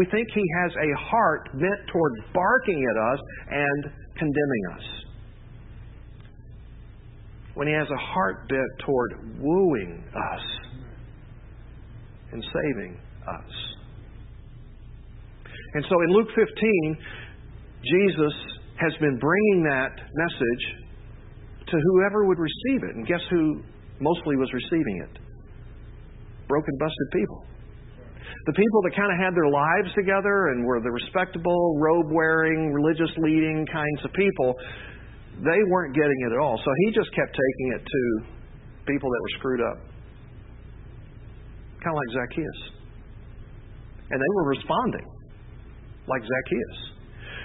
We 0.00 0.08
think 0.08 0.24
he 0.32 0.46
has 0.64 0.72
a 0.80 0.90
heart 1.12 1.52
bent 1.52 1.80
toward 1.92 2.12
barking 2.32 2.80
at 2.88 2.96
us 2.96 3.20
and 3.52 3.80
condemning 4.16 4.64
us. 4.72 4.86
When 7.52 7.68
he 7.68 7.76
has 7.76 7.84
a 7.92 8.00
heart 8.00 8.48
bent 8.48 8.72
toward 8.80 9.36
wooing 9.44 10.00
us 10.08 10.44
and 12.32 12.40
saving 12.40 12.96
us. 13.28 13.72
And 15.74 15.84
so 15.88 15.94
in 16.04 16.08
Luke 16.12 16.28
15, 16.36 16.98
Jesus 17.82 18.34
has 18.76 18.92
been 19.00 19.18
bringing 19.18 19.64
that 19.64 19.94
message 19.96 20.64
to 21.66 21.76
whoever 21.80 22.26
would 22.26 22.38
receive 22.38 22.84
it. 22.84 22.96
And 22.96 23.06
guess 23.06 23.22
who 23.30 23.62
mostly 24.00 24.36
was 24.36 24.52
receiving 24.52 25.06
it? 25.08 25.18
Broken, 26.48 26.74
busted 26.78 27.08
people. 27.12 27.46
The 28.44 28.52
people 28.52 28.80
that 28.84 28.92
kind 28.96 29.08
of 29.14 29.18
had 29.22 29.32
their 29.38 29.48
lives 29.48 29.94
together 29.94 30.52
and 30.52 30.66
were 30.66 30.82
the 30.82 30.90
respectable, 30.90 31.78
robe 31.78 32.10
wearing, 32.10 32.72
religious 32.72 33.10
leading 33.16 33.64
kinds 33.72 34.00
of 34.04 34.12
people, 34.12 34.54
they 35.40 35.60
weren't 35.70 35.94
getting 35.94 36.18
it 36.28 36.32
at 36.34 36.40
all. 36.42 36.58
So 36.58 36.70
he 36.84 36.92
just 36.92 37.08
kept 37.14 37.32
taking 37.32 37.68
it 37.78 37.82
to 37.86 38.02
people 38.84 39.08
that 39.08 39.20
were 39.22 39.34
screwed 39.38 39.62
up. 39.62 39.78
Kind 41.80 41.94
of 41.94 41.98
like 42.02 42.10
Zacchaeus. 42.12 42.60
And 44.10 44.20
they 44.20 44.30
were 44.36 44.46
responding 44.50 45.11
like 46.06 46.22
Zacchaeus. 46.22 46.78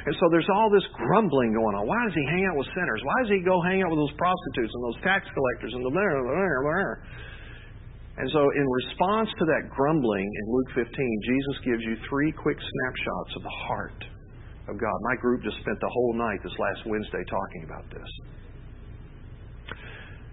And 0.08 0.16
so 0.24 0.32
there's 0.32 0.48
all 0.48 0.72
this 0.72 0.88
grumbling 0.96 1.52
going 1.52 1.76
on. 1.76 1.84
Why 1.84 2.00
does 2.08 2.16
he 2.16 2.24
hang 2.32 2.48
out 2.48 2.56
with 2.56 2.72
sinners? 2.72 3.02
Why 3.04 3.18
does 3.28 3.32
he 3.36 3.44
go 3.44 3.60
hang 3.68 3.84
out 3.84 3.92
with 3.92 4.00
those 4.00 4.16
prostitutes 4.16 4.72
and 4.72 4.82
those 4.88 5.00
tax 5.04 5.28
collectors 5.36 5.76
and 5.76 5.84
the 5.84 5.92
blah, 5.92 6.00
blah, 6.00 6.24
blah, 6.24 6.64
blah. 6.64 6.96
And 8.18 8.28
so 8.34 8.42
in 8.56 8.66
response 8.66 9.30
to 9.36 9.46
that 9.46 9.70
grumbling 9.70 10.26
in 10.26 10.46
Luke 10.50 10.72
15, 10.74 10.90
Jesus 10.90 11.56
gives 11.68 11.84
you 11.84 11.94
three 12.10 12.32
quick 12.34 12.58
snapshots 12.58 13.32
of 13.36 13.44
the 13.44 13.56
heart 13.68 14.02
of 14.72 14.80
God. 14.80 14.98
My 15.12 15.20
group 15.20 15.44
just 15.44 15.60
spent 15.62 15.78
the 15.78 15.92
whole 15.92 16.16
night 16.18 16.40
this 16.42 16.56
last 16.58 16.82
Wednesday 16.88 17.24
talking 17.30 17.62
about 17.68 17.86
this. 17.94 18.10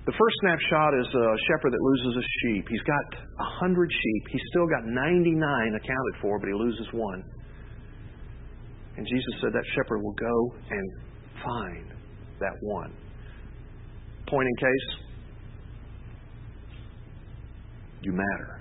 The 0.06 0.16
first 0.16 0.36
snapshot 0.44 0.92
is 1.00 1.08
a 1.12 1.26
shepherd 1.48 1.72
that 1.72 1.80
loses 1.80 2.12
a 2.20 2.26
sheep. 2.40 2.68
He's 2.68 2.86
got 2.86 3.04
a 3.18 3.48
hundred 3.60 3.88
sheep. 3.90 4.22
He's 4.30 4.46
still 4.52 4.68
got 4.68 4.84
99 4.84 5.34
accounted 5.74 6.14
for, 6.20 6.38
but 6.38 6.46
he 6.46 6.54
loses 6.54 6.86
one. 6.92 7.24
And 8.96 9.06
Jesus 9.06 9.34
said 9.40 9.52
that 9.52 9.64
shepherd 9.74 10.02
will 10.02 10.12
go 10.14 10.54
and 10.70 10.90
find 11.42 11.92
that 12.40 12.54
one. 12.60 12.92
Point 14.28 14.48
in 14.48 14.56
case, 14.56 15.04
you 18.02 18.12
matter. 18.12 18.60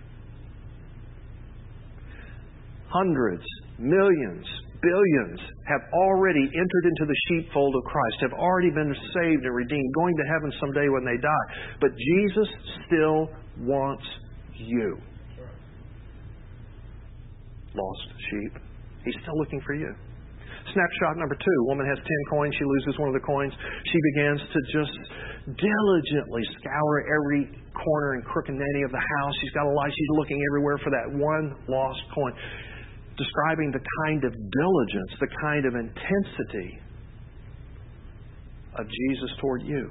Hundreds, 2.89 3.43
millions, 3.79 4.45
billions 4.81 5.39
have 5.65 5.81
already 5.93 6.43
entered 6.43 6.85
into 6.85 7.05
the 7.07 7.15
sheepfold 7.27 7.75
of 7.75 7.83
Christ, 7.83 8.17
have 8.21 8.33
already 8.33 8.69
been 8.69 8.93
saved 9.15 9.43
and 9.45 9.55
redeemed, 9.55 9.93
going 9.95 10.15
to 10.15 10.23
heaven 10.23 10.51
someday 10.59 10.89
when 10.89 11.05
they 11.05 11.17
die. 11.17 11.77
But 11.79 11.91
Jesus 11.95 12.47
still 12.85 13.29
wants 13.65 14.03
you. 14.57 14.97
Lost 17.73 18.07
sheep. 18.29 18.61
He's 19.05 19.15
still 19.23 19.37
looking 19.37 19.61
for 19.65 19.73
you. 19.73 19.93
Snapshot 20.73 21.17
number 21.21 21.37
two. 21.37 21.57
Woman 21.69 21.85
has 21.85 21.97
ten 22.01 22.21
coins. 22.29 22.53
She 22.57 22.65
loses 22.65 22.97
one 22.97 23.09
of 23.09 23.15
the 23.15 23.25
coins. 23.25 23.53
She 23.85 23.99
begins 24.13 24.41
to 24.41 24.59
just 24.73 24.95
diligently 25.57 26.43
scour 26.59 27.05
every 27.05 27.49
corner 27.77 28.17
and 28.17 28.25
crook 28.25 28.49
and 28.49 28.57
nanny 28.57 28.83
of 28.83 28.91
the 28.91 29.01
house. 29.01 29.33
She's 29.41 29.53
got 29.53 29.65
a 29.65 29.73
light. 29.73 29.93
She's 29.93 30.13
looking 30.17 30.41
everywhere 30.49 30.77
for 30.81 30.89
that 30.89 31.07
one 31.13 31.53
lost 31.69 32.01
coin 32.13 32.33
describing 33.17 33.71
the 33.71 33.83
kind 34.05 34.23
of 34.23 34.33
diligence, 34.33 35.11
the 35.19 35.29
kind 35.41 35.65
of 35.65 35.75
intensity 35.75 36.79
of 38.79 38.85
Jesus 38.89 39.29
toward 39.39 39.61
you. 39.61 39.89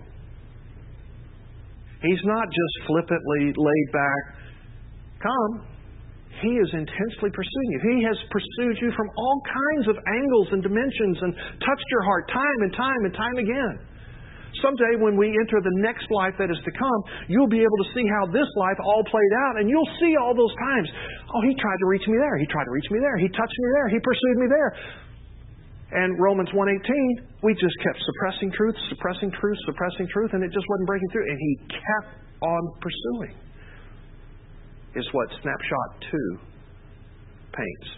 He's 2.03 2.25
not 2.25 2.47
just 2.47 2.87
flippantly 2.87 3.55
laid 3.57 3.93
back, 3.93 4.23
come. 5.23 5.67
He 6.43 6.59
is 6.59 6.71
intensely 6.75 7.31
pursuing 7.31 7.69
you. 7.71 7.81
He 7.95 8.03
has 8.03 8.19
pursued 8.35 8.77
you 8.83 8.91
from 8.99 9.07
all 9.15 9.39
kinds 9.47 9.87
of 9.87 9.97
angles 10.11 10.49
and 10.51 10.61
dimensions 10.61 11.17
and 11.23 11.31
touched 11.63 11.89
your 11.95 12.03
heart 12.03 12.27
time 12.35 12.59
and 12.67 12.73
time 12.75 13.03
and 13.07 13.15
time 13.15 13.39
again. 13.39 13.75
Someday, 14.61 15.01
when 15.01 15.17
we 15.17 15.33
enter 15.33 15.63
the 15.65 15.77
next 15.81 16.11
life 16.13 16.37
that 16.37 16.53
is 16.53 16.61
to 16.67 16.73
come, 16.77 17.01
you'll 17.25 17.49
be 17.49 17.65
able 17.65 17.79
to 17.87 17.89
see 17.97 18.05
how 18.05 18.29
this 18.29 18.51
life 18.61 18.77
all 18.85 19.01
played 19.09 19.35
out, 19.49 19.63
and 19.63 19.71
you'll 19.71 19.93
see 19.97 20.13
all 20.21 20.37
those 20.37 20.53
times. 20.61 20.89
Oh, 21.33 21.41
he 21.41 21.57
tried 21.57 21.81
to 21.81 21.87
reach 21.89 22.05
me 22.05 22.19
there. 22.21 22.37
He 22.37 22.45
tried 22.51 22.69
to 22.69 22.75
reach 22.75 22.91
me 22.91 23.01
there. 23.01 23.17
He 23.17 23.33
touched 23.33 23.57
me 23.57 23.69
there. 23.81 23.89
He 23.89 24.01
pursued 24.03 24.37
me 24.45 24.47
there. 24.53 24.71
And 25.93 26.21
Romans 26.21 26.51
1:18, 26.53 27.41
we 27.43 27.55
just 27.55 27.77
kept 27.81 28.03
suppressing 28.03 28.51
truth, 28.53 28.77
suppressing 28.89 29.31
truth, 29.31 29.59
suppressing 29.65 30.09
truth, 30.09 30.33
and 30.35 30.45
it 30.45 30.53
just 30.53 30.67
wasn't 30.69 30.87
breaking 30.87 31.09
through. 31.13 31.29
And 31.31 31.39
he 31.39 31.53
kept 31.69 32.09
on 32.43 32.61
pursuing. 32.81 33.35
Is 34.95 35.09
what 35.13 35.29
snapshot 35.41 35.89
two 36.11 36.31
paints. 37.53 37.89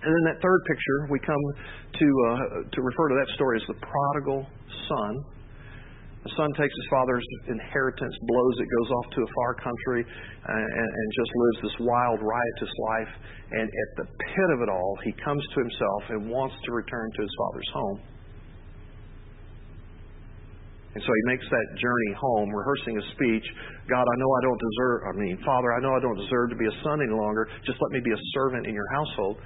And 0.00 0.08
then 0.08 0.24
that 0.32 0.40
third 0.40 0.60
picture, 0.64 1.12
we 1.12 1.20
come 1.20 1.44
to 1.92 2.08
uh, 2.08 2.36
to 2.72 2.78
refer 2.80 3.08
to 3.12 3.16
that 3.20 3.28
story 3.36 3.60
as 3.60 3.66
the 3.68 3.76
prodigal 3.84 4.48
son. 4.88 5.12
The 6.24 6.32
son 6.36 6.52
takes 6.56 6.72
his 6.72 6.88
father's 6.92 7.24
inheritance, 7.48 8.12
blows 8.28 8.56
it, 8.60 8.68
goes 8.68 8.90
off 8.92 9.06
to 9.16 9.20
a 9.24 9.30
far 9.32 9.52
country, 9.56 10.04
uh, 10.04 10.52
and, 10.52 10.90
and 10.92 11.06
just 11.16 11.32
lives 11.32 11.58
this 11.64 11.76
wild, 11.80 12.20
riotous 12.20 12.74
life. 12.92 13.12
And 13.52 13.64
at 13.64 13.90
the 13.96 14.04
pit 14.04 14.48
of 14.52 14.60
it 14.60 14.68
all, 14.68 14.98
he 15.04 15.12
comes 15.24 15.40
to 15.40 15.58
himself 15.64 16.02
and 16.12 16.28
wants 16.28 16.56
to 16.64 16.72
return 16.72 17.08
to 17.16 17.20
his 17.24 17.34
father's 17.40 17.70
home. 17.72 17.98
And 20.90 20.98
so 20.98 21.06
he 21.06 21.24
makes 21.30 21.46
that 21.46 21.66
journey 21.78 22.12
home, 22.18 22.50
rehearsing 22.50 22.98
a 22.98 23.04
speech. 23.14 23.46
God, 23.86 24.02
I 24.02 24.16
know 24.18 24.26
I 24.26 24.42
don't 24.42 24.58
deserve, 24.58 24.98
I 25.06 25.12
mean, 25.22 25.36
Father, 25.46 25.70
I 25.70 25.78
know 25.78 25.94
I 25.94 26.02
don't 26.02 26.18
deserve 26.18 26.50
to 26.50 26.58
be 26.58 26.66
a 26.66 26.76
son 26.82 26.98
any 26.98 27.14
longer. 27.14 27.46
Just 27.62 27.78
let 27.78 27.94
me 27.94 28.02
be 28.02 28.10
a 28.10 28.22
servant 28.34 28.66
in 28.66 28.74
your 28.74 28.90
household. 28.90 29.38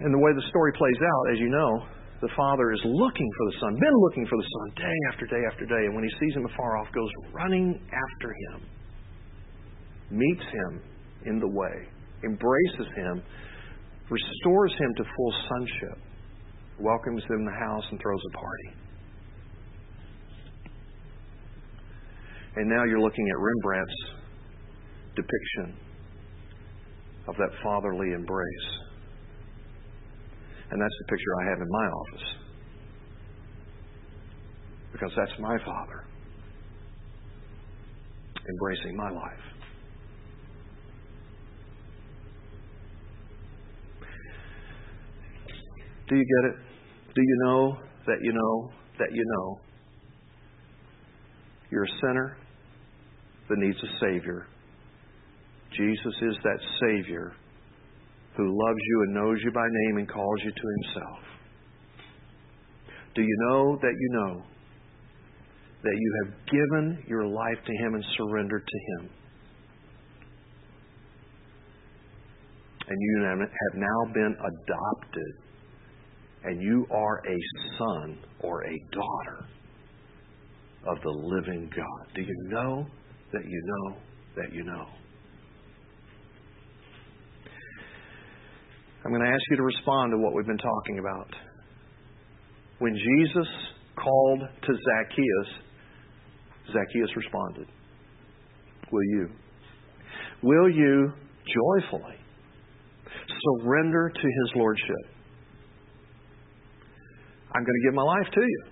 And 0.00 0.08
the 0.08 0.18
way 0.18 0.32
the 0.32 0.48
story 0.48 0.72
plays 0.80 0.96
out, 0.96 1.24
as 1.36 1.38
you 1.38 1.52
know, 1.52 1.84
the 2.24 2.32
father 2.36 2.72
is 2.72 2.80
looking 2.84 3.30
for 3.36 3.44
the 3.52 3.56
son, 3.60 3.76
been 3.80 3.98
looking 4.00 4.26
for 4.28 4.36
the 4.36 4.48
son 4.48 4.84
day 4.84 4.98
after 5.12 5.26
day 5.26 5.40
after 5.52 5.64
day, 5.64 5.82
and 5.88 5.94
when 5.94 6.04
he 6.04 6.12
sees 6.20 6.36
him 6.36 6.44
afar 6.44 6.76
off, 6.76 6.88
goes 6.92 7.10
running 7.32 7.76
after 7.76 8.28
him, 8.32 8.58
meets 10.10 10.44
him 10.44 10.80
in 11.24 11.40
the 11.40 11.48
way, 11.48 11.76
embraces 12.24 12.88
him, 12.96 13.22
restores 14.08 14.72
him 14.72 14.94
to 14.96 15.04
full 15.04 15.34
sonship, 15.48 15.98
welcomes 16.78 17.22
him 17.24 17.40
in 17.40 17.44
the 17.44 17.58
house, 17.60 17.84
and 17.90 18.00
throws 18.00 18.20
a 18.32 18.36
party. 18.36 18.89
And 22.56 22.68
now 22.68 22.84
you're 22.84 23.00
looking 23.00 23.28
at 23.28 23.38
Rembrandt's 23.38 23.94
depiction 25.14 25.76
of 27.28 27.36
that 27.36 27.50
fatherly 27.62 28.12
embrace. 28.12 28.68
And 30.70 30.80
that's 30.80 30.94
the 31.00 31.04
picture 31.08 31.40
I 31.42 31.50
have 31.50 31.58
in 31.60 31.68
my 31.68 31.86
office. 31.86 32.26
Because 34.92 35.12
that's 35.16 35.38
my 35.38 35.56
Father 35.64 36.04
embracing 38.48 38.96
my 38.96 39.10
life. 39.10 39.50
Do 46.08 46.16
you 46.16 46.24
get 46.24 46.50
it? 46.50 46.56
Do 47.14 47.22
you 47.22 47.36
know 47.44 47.76
that 48.06 48.18
you 48.22 48.32
know 48.32 48.72
that 48.98 49.12
you 49.12 49.24
know 49.24 49.60
you're 51.70 51.84
a 51.84 52.00
sinner 52.00 52.36
that 53.48 53.58
needs 53.58 53.78
a 53.82 53.88
Savior? 54.00 54.46
Jesus 55.76 56.14
is 56.22 56.36
that 56.42 56.58
Savior 56.80 57.32
who 58.36 58.44
loves 58.44 58.78
you 58.86 59.02
and 59.02 59.14
knows 59.14 59.38
you 59.44 59.50
by 59.52 59.66
name 59.70 59.98
and 59.98 60.08
calls 60.08 60.40
you 60.44 60.50
to 60.50 60.66
himself. 60.84 61.18
Do 63.14 63.22
you 63.22 63.36
know 63.48 63.76
that 63.82 63.94
you 63.98 64.08
know 64.12 64.42
that 65.82 65.96
you 65.98 66.24
have 66.24 66.34
given 66.46 67.04
your 67.08 67.26
life 67.26 67.58
to 67.66 67.72
him 67.72 67.94
and 67.94 68.04
surrendered 68.16 68.66
to 68.66 68.78
him? 69.04 69.10
And 72.88 72.98
you 73.00 73.24
have 73.24 73.80
now 73.80 74.12
been 74.12 74.36
adopted, 74.36 75.34
and 76.44 76.62
you 76.62 76.86
are 76.90 77.18
a 77.18 77.38
son 77.78 78.18
or 78.40 78.64
a 78.64 78.78
daughter 78.92 79.46
of 80.86 80.96
the 81.02 81.10
living 81.10 81.70
God. 81.74 82.14
Do 82.14 82.22
you 82.22 82.48
know 82.48 82.86
that 83.32 83.44
you 83.44 83.62
know 83.64 83.96
that 84.36 84.52
you 84.52 84.64
know? 84.64 84.86
I'm 89.04 89.10
going 89.10 89.22
to 89.22 89.28
ask 89.28 89.42
you 89.50 89.56
to 89.56 89.62
respond 89.62 90.12
to 90.12 90.18
what 90.18 90.34
we've 90.34 90.46
been 90.46 90.58
talking 90.58 90.98
about. 90.98 91.28
When 92.78 92.94
Jesus 92.94 93.48
called 93.96 94.40
to 94.40 94.72
Zacchaeus, 94.72 95.48
Zacchaeus 96.66 97.10
responded. 97.16 97.66
Will 98.92 99.04
you? 99.04 99.28
Will 100.42 100.70
you 100.70 101.12
joyfully 101.46 102.16
surrender 103.60 104.10
to 104.14 104.20
his 104.20 104.52
lordship? 104.56 105.04
I'm 107.52 107.64
going 107.64 107.80
to 107.82 107.88
give 107.88 107.94
my 107.94 108.02
life 108.02 108.32
to 108.34 108.40
you. 108.40 108.64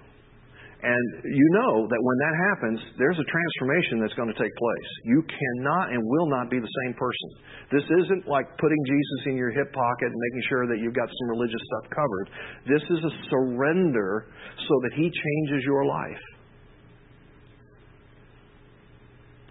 And 0.78 1.24
you 1.26 1.48
know 1.58 1.90
that 1.90 1.98
when 1.98 2.18
that 2.22 2.34
happens, 2.54 2.78
there's 3.02 3.18
a 3.18 3.26
transformation 3.26 3.98
that's 3.98 4.14
going 4.14 4.30
to 4.30 4.38
take 4.38 4.54
place. 4.54 4.90
You 5.10 5.26
cannot 5.26 5.90
and 5.90 5.98
will 5.98 6.30
not 6.30 6.50
be 6.54 6.62
the 6.62 6.70
same 6.86 6.94
person. 6.94 7.28
This 7.74 7.82
isn't 7.82 8.30
like 8.30 8.46
putting 8.62 8.78
Jesus 8.86 9.20
in 9.26 9.34
your 9.34 9.50
hip 9.50 9.74
pocket 9.74 10.06
and 10.06 10.20
making 10.30 10.44
sure 10.48 10.70
that 10.70 10.78
you've 10.78 10.94
got 10.94 11.10
some 11.10 11.28
religious 11.34 11.58
stuff 11.66 11.90
covered. 11.90 12.26
This 12.70 12.84
is 12.94 13.00
a 13.02 13.12
surrender 13.26 14.30
so 14.54 14.74
that 14.86 14.92
He 14.94 15.10
changes 15.10 15.66
your 15.66 15.84
life. 15.84 16.24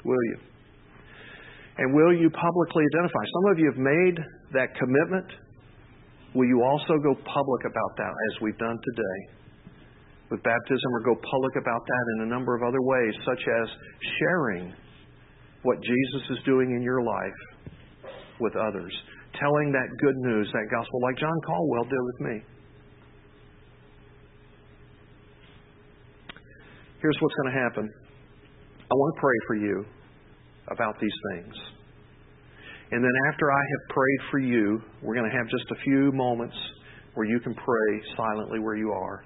Will 0.07 0.23
you? 0.31 0.37
And 1.77 1.93
will 1.93 2.15
you 2.15 2.29
publicly 2.31 2.83
identify? 2.95 3.23
Some 3.35 3.51
of 3.51 3.59
you 3.59 3.67
have 3.67 3.81
made 3.83 4.15
that 4.55 4.79
commitment. 4.79 5.27
Will 6.33 6.47
you 6.47 6.63
also 6.63 6.95
go 7.03 7.19
public 7.19 7.61
about 7.67 7.91
that 7.99 8.15
as 8.31 8.41
we've 8.41 8.57
done 8.57 8.79
today? 8.95 9.36
With 10.29 10.43
baptism, 10.43 10.89
or 10.93 11.01
go 11.01 11.15
public 11.15 11.55
about 11.55 11.81
that 11.87 12.05
in 12.17 12.27
a 12.27 12.29
number 12.29 12.55
of 12.55 12.61
other 12.61 12.81
ways, 12.81 13.13
such 13.23 13.39
as 13.39 13.67
sharing 14.19 14.73
what 15.63 15.77
Jesus 15.81 16.23
is 16.31 16.39
doing 16.45 16.75
in 16.75 16.81
your 16.81 17.01
life 17.01 17.39
with 18.39 18.53
others, 18.55 18.93
telling 19.39 19.71
that 19.71 19.87
good 20.01 20.15
news, 20.17 20.49
that 20.51 20.67
gospel, 20.69 21.01
like 21.01 21.17
John 21.17 21.39
Caldwell 21.45 21.83
did 21.83 22.03
with 22.03 22.19
me. 22.19 22.41
Here's 27.01 27.17
what's 27.21 27.35
going 27.35 27.53
to 27.53 27.59
happen. 27.63 27.89
I 28.81 28.93
want 28.93 29.15
to 29.15 29.21
pray 29.21 29.37
for 29.47 29.55
you 29.55 29.85
about 30.67 30.99
these 30.99 31.17
things. 31.31 31.53
And 32.91 33.03
then 33.03 33.11
after 33.31 33.51
I 33.51 33.59
have 33.59 33.95
prayed 33.95 34.19
for 34.31 34.39
you, 34.39 34.81
we're 35.01 35.15
going 35.15 35.29
to 35.29 35.37
have 35.37 35.47
just 35.49 35.65
a 35.71 35.75
few 35.83 36.11
moments 36.11 36.55
where 37.13 37.27
you 37.27 37.39
can 37.39 37.53
pray 37.53 38.01
silently 38.15 38.59
where 38.59 38.75
you 38.75 38.91
are. 38.91 39.23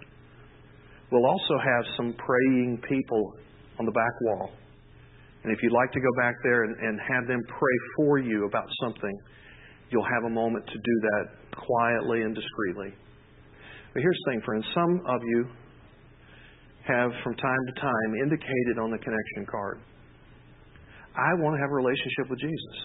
We'll 1.11 1.25
also 1.25 1.57
have 1.59 1.83
some 1.97 2.13
praying 2.13 2.81
people 2.87 3.33
on 3.79 3.85
the 3.85 3.91
back 3.91 4.15
wall. 4.21 4.51
And 5.43 5.51
if 5.51 5.61
you'd 5.63 5.73
like 5.73 5.91
to 5.91 5.99
go 5.99 6.11
back 6.17 6.35
there 6.43 6.63
and, 6.63 6.75
and 6.77 6.99
have 7.01 7.27
them 7.27 7.41
pray 7.47 7.77
for 7.97 8.19
you 8.19 8.45
about 8.45 8.67
something, 8.83 9.17
you'll 9.89 10.07
have 10.07 10.23
a 10.25 10.29
moment 10.29 10.65
to 10.67 10.73
do 10.73 10.95
that 11.01 11.25
quietly 11.57 12.21
and 12.21 12.33
discreetly. 12.33 12.93
But 13.93 14.01
here's 14.01 14.17
the 14.25 14.31
thing, 14.31 14.41
friends. 14.45 14.65
Some 14.73 15.01
of 15.07 15.21
you 15.25 15.45
have, 16.87 17.11
from 17.23 17.35
time 17.35 17.59
to 17.67 17.81
time, 17.81 18.15
indicated 18.23 18.79
on 18.81 18.91
the 18.91 18.97
connection 18.97 19.45
card 19.49 19.81
I 21.15 21.33
want 21.43 21.55
to 21.55 21.61
have 21.61 21.71
a 21.71 21.75
relationship 21.75 22.29
with 22.29 22.39
Jesus. 22.39 22.75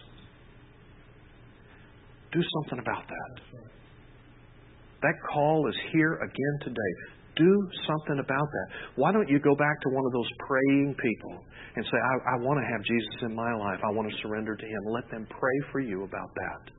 Do 2.33 2.43
something 2.43 2.81
about 2.81 3.07
that. 3.07 3.35
That 5.03 5.15
call 5.33 5.69
is 5.69 5.77
here 5.93 6.15
again 6.15 6.57
today. 6.63 7.16
Do 7.37 7.69
something 7.87 8.19
about 8.19 8.49
that. 8.49 8.67
Why 8.97 9.13
don't 9.13 9.29
you 9.29 9.39
go 9.39 9.55
back 9.55 9.81
to 9.83 9.89
one 9.91 10.05
of 10.07 10.13
those 10.13 10.31
praying 10.49 10.97
people 10.97 11.45
and 11.77 11.85
say, 11.85 11.99
I, 12.01 12.35
I 12.35 12.37
want 12.41 12.59
to 12.61 12.67
have 12.73 12.83
Jesus 12.83 13.29
in 13.29 13.35
my 13.35 13.53
life. 13.55 13.79
I 13.85 13.93
want 13.93 14.11
to 14.11 14.17
surrender 14.23 14.57
to 14.57 14.67
Him. 14.67 14.81
Let 14.89 15.11
them 15.11 15.27
pray 15.29 15.59
for 15.71 15.81
you 15.81 16.05
about 16.05 16.33
that. 16.35 16.73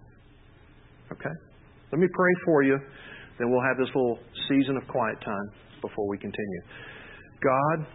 Okay? 1.13 1.36
Let 1.91 2.00
me 2.00 2.08
pray 2.12 2.34
for 2.46 2.63
you. 2.63 2.78
Then 3.38 3.52
we'll 3.52 3.62
have 3.62 3.78
this 3.78 3.93
little 3.93 4.17
season 4.50 4.78
of 4.78 4.88
quiet 4.88 5.22
time 5.24 5.48
before 5.82 6.08
we 6.08 6.17
continue. 6.17 6.62
God, 7.41 7.86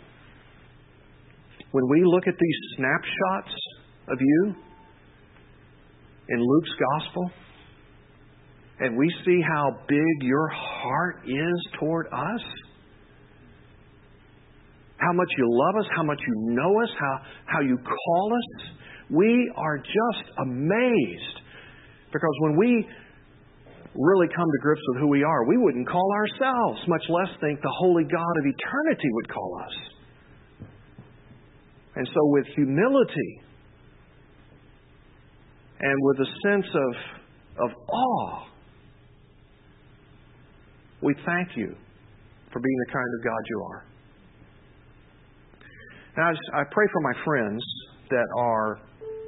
when 1.73 1.89
we 1.91 2.05
look 2.05 2.29
at 2.29 2.35
these 2.39 2.59
snapshots 2.77 3.55
of 4.09 4.19
you 4.21 4.55
in 6.29 6.41
Luke's 6.41 6.71
gospel, 6.79 7.31
and 8.81 8.97
we 8.97 9.09
see 9.25 9.41
how 9.47 9.79
big 9.89 10.23
your 10.23 10.49
heart 10.49 11.23
is 11.27 11.79
toward 11.79 12.07
us, 12.07 12.43
how 14.97 15.13
much 15.13 15.29
you 15.37 15.47
love 15.49 15.75
us, 15.81 15.91
how 15.97 16.03
much 16.03 16.21
you 16.27 16.35
know 16.55 16.83
us, 16.83 16.89
how, 16.99 17.19
how 17.47 17.61
you 17.61 17.77
call 17.79 18.33
us, 18.35 18.73
we 19.11 19.53
are 19.57 19.79
just 19.79 20.39
amazed. 20.39 21.41
Because 22.13 22.37
when 22.41 22.57
we 22.57 22.87
really 23.95 24.27
come 24.35 24.47
to 24.47 24.59
grips 24.63 24.81
with 24.89 25.01
who 25.01 25.09
we 25.09 25.23
are, 25.23 25.47
we 25.47 25.57
wouldn't 25.59 25.89
call 25.89 26.09
ourselves, 26.15 26.81
much 26.89 27.03
less 27.09 27.29
think 27.41 27.61
the 27.61 27.75
holy 27.79 28.05
God 28.05 28.35
of 28.39 28.47
eternity 28.47 29.09
would 29.13 29.29
call 29.29 29.61
us. 29.65 30.69
And 31.95 32.09
so, 32.09 32.21
with 32.25 32.47
humility 32.55 33.43
and 35.81 35.99
with 36.01 36.21
a 36.21 36.31
sense 36.43 36.67
of, 36.75 37.69
of 37.69 37.71
awe, 37.91 38.47
we 41.03 41.15
thank 41.27 41.57
you 41.57 41.75
for 42.53 42.61
being 42.61 42.79
the 42.87 42.93
kind 42.93 43.11
of 43.19 43.25
God 43.25 43.43
you 43.51 43.63
are. 43.63 43.85
Now, 46.17 46.31
I 46.55 46.65
pray 46.71 46.87
for 46.93 47.01
my 47.01 47.15
friends 47.25 47.63
that 48.11 48.27
are 48.37 48.79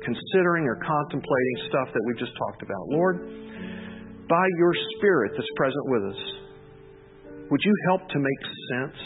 considering 0.05 0.67
or 0.67 0.77
contemplating 0.77 1.57
stuff 1.69 1.89
that 1.93 2.03
we've 2.07 2.19
just 2.19 2.37
talked 2.37 2.63
about. 2.63 2.89
Lord, 2.89 3.19
by 4.29 4.47
your 4.59 4.75
Spirit 4.97 5.33
that's 5.37 5.49
present 5.57 5.85
with 5.87 6.03
us, 6.15 6.21
would 7.51 7.61
you 7.65 7.75
help 7.89 8.09
to 8.09 8.19
make 8.19 8.43
sense 8.71 8.97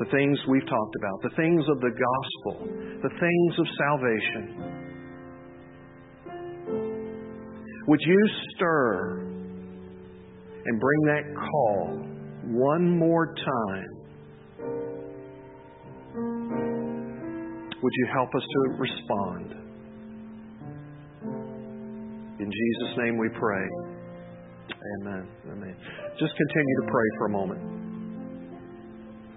the 0.00 0.06
things 0.10 0.38
we've 0.48 0.66
talked 0.66 0.96
about, 0.96 1.22
the 1.22 1.36
things 1.36 1.64
of 1.68 1.80
the 1.80 1.90
gospel, 1.90 2.66
the 3.02 3.10
things 3.20 3.58
of 3.58 3.66
salvation. 3.76 4.44
Would 7.86 8.00
you 8.00 8.28
stir 8.56 9.29
and 10.66 10.80
bring 10.80 11.00
that 11.06 11.34
call 11.50 12.10
one 12.44 12.98
more 12.98 13.34
time? 13.34 14.00
Would 17.82 17.92
you 17.96 18.06
help 18.12 18.34
us 18.34 18.42
to 18.42 18.58
respond? 18.78 19.54
In 22.38 22.50
Jesus' 22.50 22.96
name 22.98 23.18
we 23.18 23.28
pray. 23.38 23.66
Amen. 25.00 25.28
Amen. 25.50 25.76
Just 26.18 26.32
continue 26.36 26.76
to 26.82 26.86
pray 26.90 27.08
for 27.18 27.26
a 27.26 27.30
moment. 27.30 27.79